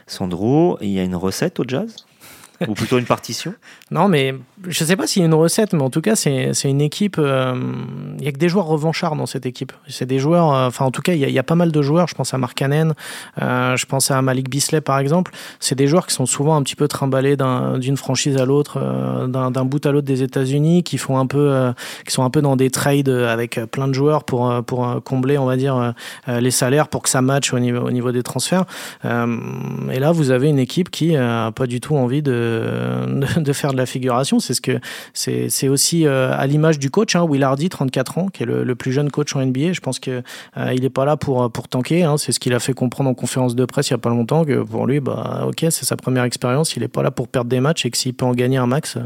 [0.09, 2.05] Sandro, il y a une recette au jazz?
[2.68, 3.54] Ou plutôt une partition?
[3.90, 4.34] Non, mais
[4.68, 7.16] je sais pas s'il y a une recette, mais en tout cas, c'est une équipe.
[7.18, 7.54] Euh,
[8.18, 9.72] il y a que des joueurs revanchards dans cette équipe.
[9.88, 10.52] C'est des joueurs.
[10.52, 12.08] Euh, enfin, en tout cas, il y, a pas mal de joueurs.
[12.08, 12.92] Je pense à Mark Cannon,
[13.40, 15.32] euh, je pense à Malik Bisley, par exemple.
[15.60, 17.36] C'est des joueurs qui sont souvent un petit peu trimballés
[17.78, 21.72] d'une franchise à l'autre, d'un bout à l'autre des États-Unis, qui font un peu,
[22.06, 25.46] qui sont un peu dans des trades avec plein de joueurs pour pour combler, on
[25.46, 25.94] va dire,
[26.28, 28.64] les salaires pour que ça matche au niveau au niveau des transferts.
[29.04, 33.72] et là, vous avez une équipe qui a pas du tout envie de, de, faire
[33.72, 34.40] de la figuration.
[34.40, 34.80] C'est ce que
[35.14, 38.74] c'est aussi euh, à l'image du coach, hein, Will Hardy, 34 ans, qui est le,
[38.74, 39.72] plus jeune coach en NBA.
[39.72, 40.22] Je pense que
[40.57, 42.05] euh, il est pas là pour pour tanker.
[42.05, 42.16] Hein.
[42.16, 44.44] C'est ce qu'il a fait comprendre en conférence de presse il y a pas longtemps
[44.44, 46.76] que pour lui, bah ok, c'est sa première expérience.
[46.76, 48.66] Il est pas là pour perdre des matchs et que s'il peut en gagner un
[48.66, 49.00] max, euh,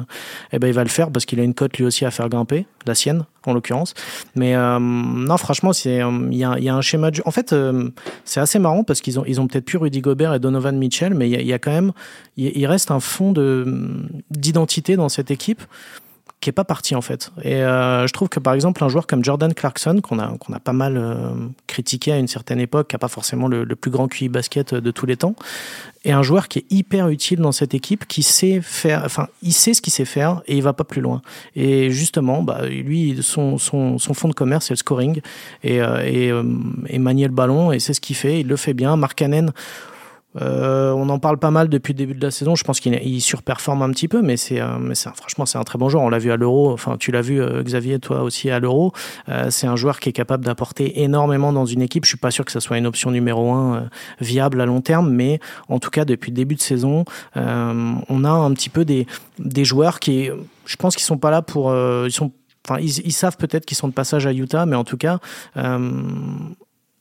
[0.52, 2.28] eh ben il va le faire parce qu'il a une cote lui aussi à faire
[2.28, 3.94] grimper, la sienne en l'occurrence.
[4.34, 7.54] Mais non, franchement, c'est il y a, un schéma de En fait,
[8.24, 11.14] c'est assez marrant parce qu'ils ont ils ont peut-être plus Rudy Gobert et Donovan Mitchell,
[11.14, 11.92] mais il y, a quand même
[12.36, 13.32] il reste un fond
[14.30, 15.62] d'identité dans cette équipe
[16.40, 17.32] qui est pas parti en fait.
[17.42, 20.52] Et euh, je trouve que par exemple un joueur comme Jordan Clarkson qu'on a qu'on
[20.52, 21.30] a pas mal euh,
[21.66, 24.90] critiqué à une certaine époque, qui a pas forcément le, plus grand QI basket de
[24.90, 25.34] tous les temps,
[26.04, 29.52] est un joueur qui est hyper utile dans cette équipe, qui sait faire, enfin il
[29.52, 31.22] sait ce qu'il sait faire et il va pas plus loin.
[31.54, 35.20] Et justement, bah, lui son, son, son fond de commerce c'est le scoring
[35.64, 36.32] et, euh, et,
[36.88, 38.40] et manier le ballon et c'est ce qu'il fait.
[38.40, 38.96] Il le fait bien.
[38.96, 39.52] Mark Cannon
[40.40, 42.54] euh, on en parle pas mal depuis le début de la saison.
[42.54, 45.88] Je pense qu'il surperforme un petit peu, mais c'est, euh, franchement, c'est un très bon
[45.88, 46.02] joueur.
[46.02, 46.72] On l'a vu à l'Euro.
[46.72, 48.92] Enfin, tu l'as vu, euh, Xavier, toi aussi à l'Euro.
[49.50, 52.04] c'est un joueur qui est capable d'apporter énormément dans une équipe.
[52.04, 53.88] Je suis pas sûr que ça soit une option numéro un
[54.20, 58.30] viable à long terme, mais en tout cas, depuis le début de saison, on a
[58.30, 59.06] un petit peu des,
[59.64, 60.30] joueurs qui,
[60.64, 62.32] je pense qu'ils sont pas là pour, ils sont
[62.68, 65.20] Enfin, ils, savent peut-être qu'ils sont de passage à Utah, mais en tout cas,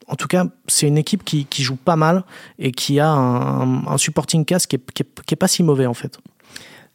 [0.08, 2.24] en tout cas, c'est une équipe qui, joue pas mal
[2.60, 6.20] et qui a un, supporting cast qui est, pas si mauvais en fait.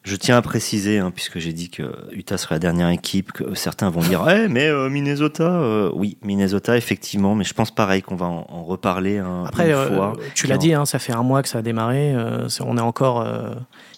[0.02, 1.82] Je tiens à préciser, hein, puisque j'ai dit que
[2.12, 6.16] Utah serait la dernière équipe, que certains vont dire Eh, mais euh, Minnesota euh, Oui,
[6.22, 10.12] Minnesota, effectivement, mais je pense pareil qu'on va en, reparler un, Après, une euh, fois.
[10.34, 12.14] tu l'as dit, hein, ça fait un mois que ça a démarré.
[12.60, 13.26] on est encore,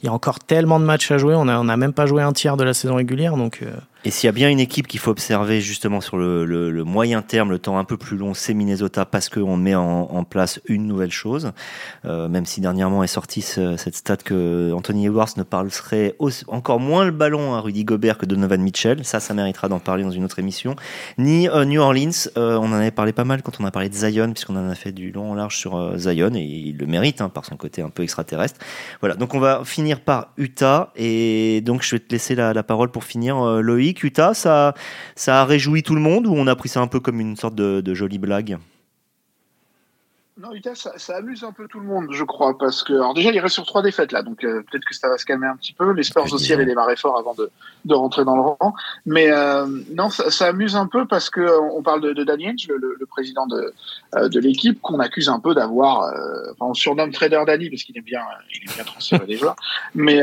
[0.02, 1.36] il y a encore tellement de matchs à jouer.
[1.36, 3.62] On n'a on a même pas joué un tiers de la saison régulière, donc
[4.04, 7.50] Et s'il y a bien une équipe qu'il faut observer justement sur le, moyen terme,
[7.50, 11.10] le temps un peu plus long, c'est Minnesota parce qu'on met en, place une nouvelle
[11.10, 11.52] chose.
[12.04, 16.16] Euh, même si dernièrement est sortie cette stat que Anthony Edwards ne parlerait
[16.48, 19.04] encore moins le ballon à Rudy Gobert que Donovan Mitchell.
[19.04, 20.74] Ça, ça méritera d'en parler dans une autre émission.
[21.18, 22.10] Ni euh, New Orleans.
[22.36, 24.68] Euh, on en avait parlé pas mal quand on a parlé de Zion, puisqu'on en
[24.68, 27.56] a fait du long en large sur Zion et il le mérite hein, par son
[27.56, 28.58] côté un peu extraterrestre.
[29.00, 29.14] Voilà.
[29.14, 32.90] Donc on va finir par Utah et donc je vais te laisser la, la parole
[32.90, 33.91] pour finir, Loïc.
[34.00, 34.74] Utah, ça,
[35.16, 37.36] ça a réjoui tout le monde ou on a pris ça un peu comme une
[37.36, 38.58] sorte de, de jolie blague?
[40.38, 43.12] Non, Utah, ça, ça, amuse un peu tout le monde, je crois, parce que alors
[43.12, 45.46] déjà il reste sur trois défaites là, donc euh, peut-être que ça va se calmer
[45.46, 45.92] un petit peu.
[45.92, 47.50] Les Spurs aussi avaient démarré fort avant de,
[47.84, 48.74] de rentrer dans le rang,
[49.04, 52.24] mais euh, non, ça, ça, amuse un peu parce que euh, on parle de, de
[52.24, 53.74] Danny le, le, président de,
[54.16, 56.10] euh, de l'équipe, qu'on accuse un peu d'avoir,
[56.52, 58.22] enfin on surnomme Trader Danny parce qu'il aime bien,
[58.54, 59.56] il aime bien transférer des joueurs,
[59.94, 60.22] mais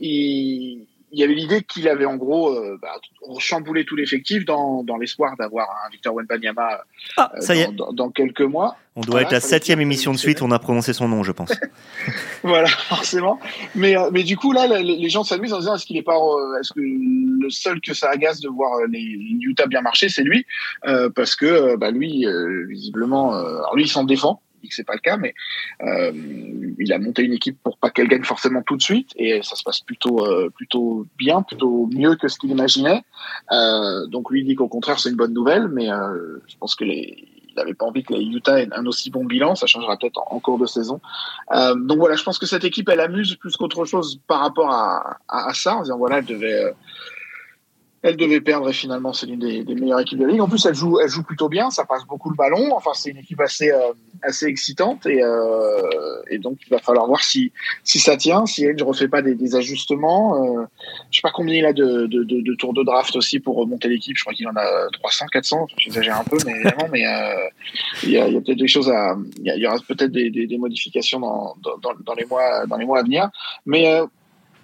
[0.00, 0.86] il
[1.16, 3.00] il y avait l'idée qu'il avait en gros euh, bah,
[3.38, 6.82] chamboulé tout l'effectif dans, dans l'espoir d'avoir un Victor Wenbanyama
[7.16, 8.76] ah, euh, dans, dans, quelques mois.
[8.96, 11.52] On doit être la septième émission de suite, on a prononcé son nom, je pense.
[12.42, 13.40] voilà, forcément.
[13.74, 16.18] Mais, euh, mais du coup, là, les, gens s'amusent en disant est-ce qu'il est pas,
[16.18, 20.22] euh, est-ce que le seul que ça agace de voir les, Utah bien marcher, c'est
[20.22, 20.44] lui,
[21.14, 22.26] parce que bah, lui,
[22.68, 25.34] visiblement, alors lui, il s'en défend que c'est pas le cas, mais
[25.82, 26.12] euh,
[26.78, 29.56] il a monté une équipe pour pas qu'elle gagne forcément tout de suite, et ça
[29.56, 33.02] se passe plutôt euh, plutôt bien, plutôt mieux que ce qu'il imaginait.
[33.52, 36.84] Euh, donc lui il dit qu'au contraire c'est une bonne nouvelle, mais je pense que
[36.84, 40.20] il n'avait pas envie que les Utah ait un aussi bon bilan, ça changera peut-être
[40.30, 41.00] en, cours de saison.
[41.50, 45.54] donc voilà, je pense que cette équipe, elle amuse plus qu'autre chose par rapport à,
[45.54, 46.74] ça, en disant voilà, elle devait,
[48.02, 50.40] elle devait perdre et finalement c'est l'une des, meilleures équipes de la ligue.
[50.40, 52.74] En plus, elle joue, elle joue plutôt bien, ça passe beaucoup le ballon.
[52.74, 53.72] Enfin, c'est une équipe assez,
[54.22, 57.52] assez excitante et, euh, et, donc il va falloir voir si,
[57.84, 60.42] si ça tient, si ne refait pas des, des ajustements.
[60.42, 60.64] Euh,
[61.10, 63.56] je sais pas combien il a de, de, de, de, tours de draft aussi pour
[63.56, 64.16] remonter l'équipe.
[64.16, 65.66] Je crois qu'il en a 300, 400.
[65.78, 67.48] J'exagère un peu, mais évidemment, mais euh,
[68.02, 70.46] il y a, y a peut-être des choses à, il y, aura peut-être des, des,
[70.46, 73.30] des, modifications dans, dans, dans, les mois, dans les mois à venir.
[73.64, 74.06] Mais euh,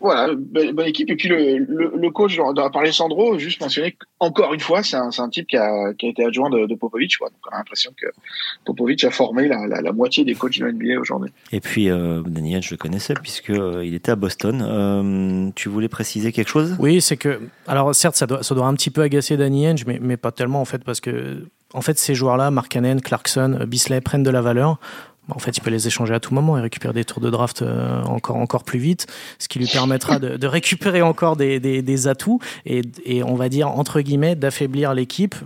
[0.03, 1.09] voilà, bonne, équipe.
[1.11, 4.83] Et puis le, le, le coach dont a parlé Sandro, juste mentionner qu'encore une fois,
[4.83, 7.17] c'est un, un, type qui a, qui a, été adjoint de, de Popovic.
[7.19, 7.29] Quoi.
[7.29, 8.07] Donc on a l'impression que
[8.65, 11.31] Popovic a formé la, la, la moitié des coachs de NBA aujourd'hui.
[11.53, 14.65] Et puis euh, Daniel, je le connaissais puisque euh, il était à Boston.
[14.67, 16.77] Euh, tu voulais préciser quelque chose?
[16.81, 19.87] Oui, c'est que alors certes, ça doit, ça doit un petit peu agacer Danny Henge,
[19.87, 24.01] mais, mais pas tellement en fait parce que en fait ces joueurs-là, Markkanen, Clarkson, Bisley
[24.01, 24.79] prennent de la valeur
[25.29, 27.63] en fait, il peut les échanger à tout moment et récupérer des tours de draft
[27.63, 29.07] euh, encore encore plus vite,
[29.39, 33.49] ce qui lui permettra de, récupérer encore des, des, des atouts et, et, on va
[33.49, 35.37] dire entre guillemets d'affaiblir l'équipe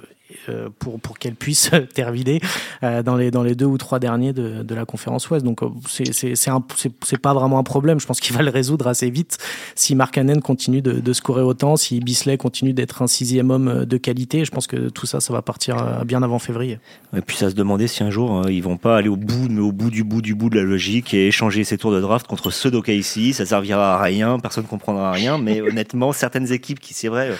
[0.78, 2.40] pour, pour qu'elle puisse terminer
[2.82, 5.44] euh, dans, les, dans les deux ou trois derniers de, de la conférence Ouest.
[5.44, 8.00] Donc, euh, c'est pas vraiment un problème.
[8.00, 9.38] Je pense qu'il va le résoudre assez vite
[9.74, 13.96] si Mark Hannon continue de, scorer autant, si Bisley continue d'être un sixième homme de
[13.96, 14.44] qualité.
[14.44, 16.78] Je pense que tout ça, ça va partir bien avant février.
[17.16, 19.48] Et puis, ça se demandait si un jour, hein, ils vont pas aller au bout,
[19.48, 22.00] mais au bout du bout du bout de la logique et échanger ces tours de
[22.00, 23.32] draft contre ceux d'OKC.
[23.32, 25.38] Ça servira à rien, personne ne comprendra rien.
[25.38, 27.32] Mais honnêtement, certaines équipes qui, c'est vrai,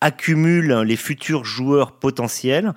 [0.00, 2.72] accumule les futurs joueurs potentiels.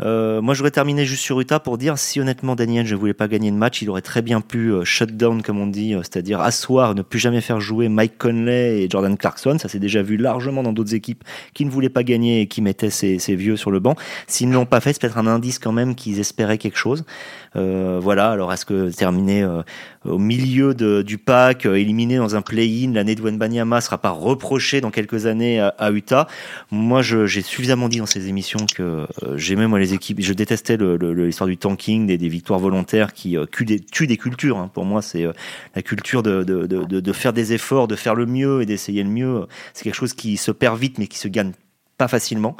[0.00, 3.28] Euh, moi, j'aurais terminé juste sur Utah pour dire si honnêtement Daniel ne voulait pas
[3.28, 5.98] gagner le match, il aurait très bien pu euh, shut down, comme on dit, euh,
[5.98, 9.56] c'est-à-dire asseoir, ne plus jamais faire jouer Mike Conley et Jordan Clarkson.
[9.58, 11.24] Ça s'est déjà vu largement dans d'autres équipes
[11.54, 13.94] qui ne voulaient pas gagner et qui mettaient ces, ces vieux sur le banc.
[14.26, 17.04] S'ils ne l'ont pas fait, c'est peut-être un indice quand même qu'ils espéraient quelque chose.
[17.56, 19.62] Euh, voilà, alors est-ce que terminer euh,
[20.04, 24.10] au milieu de, du pack, euh, éliminé dans un play-in, l'année de Wenbanyama sera pas
[24.10, 26.26] reproché dans quelques années à, Utah?
[26.70, 32.06] Moi, j'ai suffisamment dit dans ces émissions que j'aimais moi je détestais l'histoire du tanking,
[32.06, 34.58] des, des, victoires volontaires qui des, tuent des cultures.
[34.58, 34.70] Hein.
[34.72, 35.26] Pour moi, c'est
[35.74, 39.46] la culture de, de, faire des efforts, de faire le mieux et d'essayer le mieux.
[39.72, 41.52] C'est quelque chose qui se perd vite, mais qui se gagne
[41.96, 42.56] pas facilement.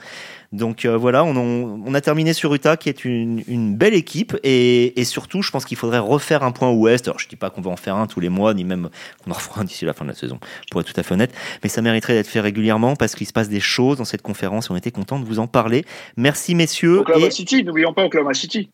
[0.53, 4.37] Donc euh, voilà, on, on, a terminé sur Utah qui est une, une belle équipe
[4.43, 7.09] et, et, surtout, je pense qu'il faudrait refaire un point ouest.
[7.09, 8.89] Alors je dis pas qu'on va en faire un tous les mois, ni même
[9.23, 10.39] qu'on en refera un d'ici la fin de la saison,
[10.71, 13.33] pour être tout à fait honnête, mais ça mériterait d'être fait régulièrement parce qu'il se
[13.33, 15.85] passe des choses dans cette conférence et on était content de vous en parler.
[16.17, 16.99] Merci messieurs.
[16.99, 18.71] Oklahoma City, n'oublions pas Oklahoma City.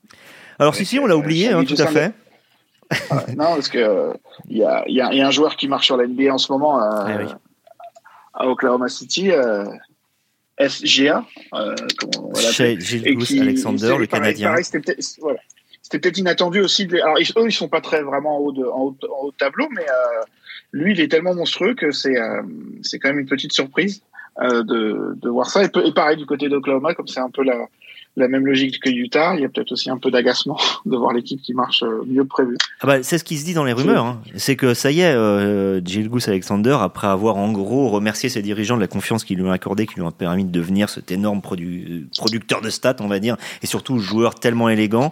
[0.58, 2.12] Alors si si, on l'a oublié, hein, tout à fait.
[3.36, 4.12] non, parce que
[4.48, 6.38] il y, a, y, a, y, a, un joueur qui marche sur la NBA en
[6.38, 7.30] ce moment euh, eh oui.
[8.34, 9.30] à Oklahoma City.
[10.68, 14.54] SGA, euh, comme on qui, Alexander, le Canadien.
[15.82, 16.86] C'était peut-être inattendu aussi.
[17.02, 20.22] alors, eux, ils sont pas très vraiment en haut de, en haut, tableau, mais euh,
[20.72, 22.42] lui, il est tellement monstrueux que c'est euh,
[22.82, 24.02] c'est quand même une petite surprise
[24.40, 25.64] euh, de, de voir ça.
[25.64, 27.66] Et, et pareil du côté d'Oklahoma, comme c'est un peu la,
[28.16, 29.34] la même logique que Utah.
[29.34, 32.24] Il y a peut-être aussi un peu d'agacement de voir l'équipe qui marche euh, mieux
[32.24, 32.56] que prévu.
[32.80, 34.04] Ah bah, c'est ce qui se dit dans les rumeurs.
[34.04, 34.20] Hein.
[34.36, 38.76] C'est que ça y est, euh, Gilgus Alexander, après avoir en gros remercié ses dirigeants
[38.76, 41.40] de la confiance qu'ils lui ont accordée, qui lui ont permis de devenir cet énorme
[41.40, 45.10] produ producteur de stats, on va dire, et surtout joueur tellement élégant,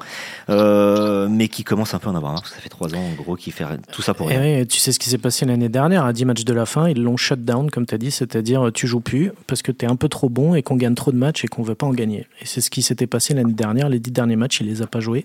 [0.51, 2.95] euh, mais qui commence un peu à en avoir marre, parce que ça fait trois
[2.95, 4.61] ans en gros qu'il fait tout ça pour Et rien.
[4.61, 6.89] oui, tu sais ce qui s'est passé l'année dernière, à 10 matchs de la fin,
[6.89, 9.85] ils l'ont shut down, comme tu as dit, c'est-à-dire tu joues plus parce que tu
[9.85, 11.87] es un peu trop bon et qu'on gagne trop de matchs et qu'on veut pas
[11.87, 12.27] en gagner.
[12.41, 14.87] Et c'est ce qui s'était passé l'année dernière, les dix derniers matchs, il les a
[14.87, 15.25] pas joués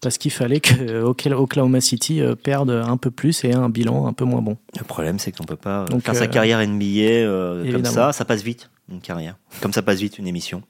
[0.00, 4.12] parce qu'il fallait que Oklahoma City euh, perde un peu plus et un bilan un
[4.12, 4.56] peu moins bon.
[4.78, 7.94] Le problème, c'est qu'on peut pas Donc, faire sa euh, carrière NBA euh, comme évidemment.
[7.94, 8.12] ça.
[8.12, 9.36] Ça passe vite, une carrière.
[9.60, 10.62] Comme ça passe vite, une émission.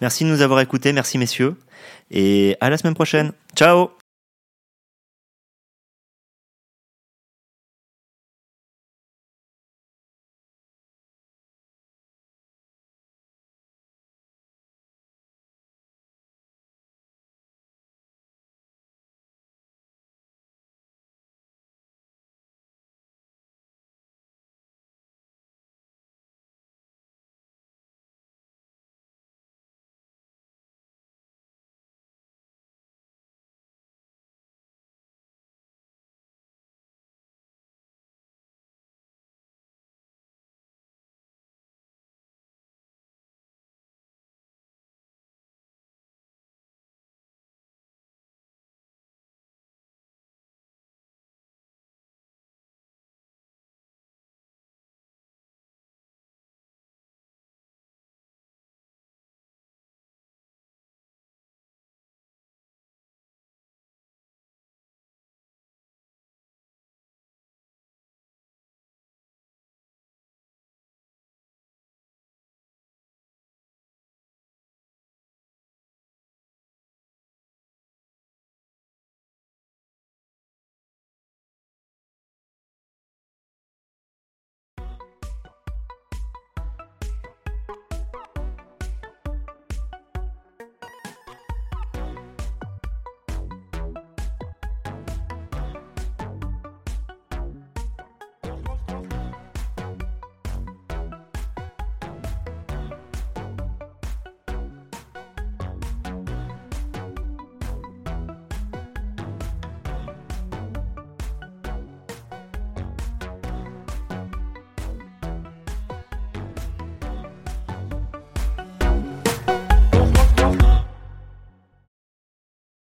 [0.00, 0.92] Merci de nous avoir écoutés.
[0.92, 1.56] Merci, messieurs.
[2.10, 3.32] Et à la semaine prochaine.
[3.56, 3.90] Ciao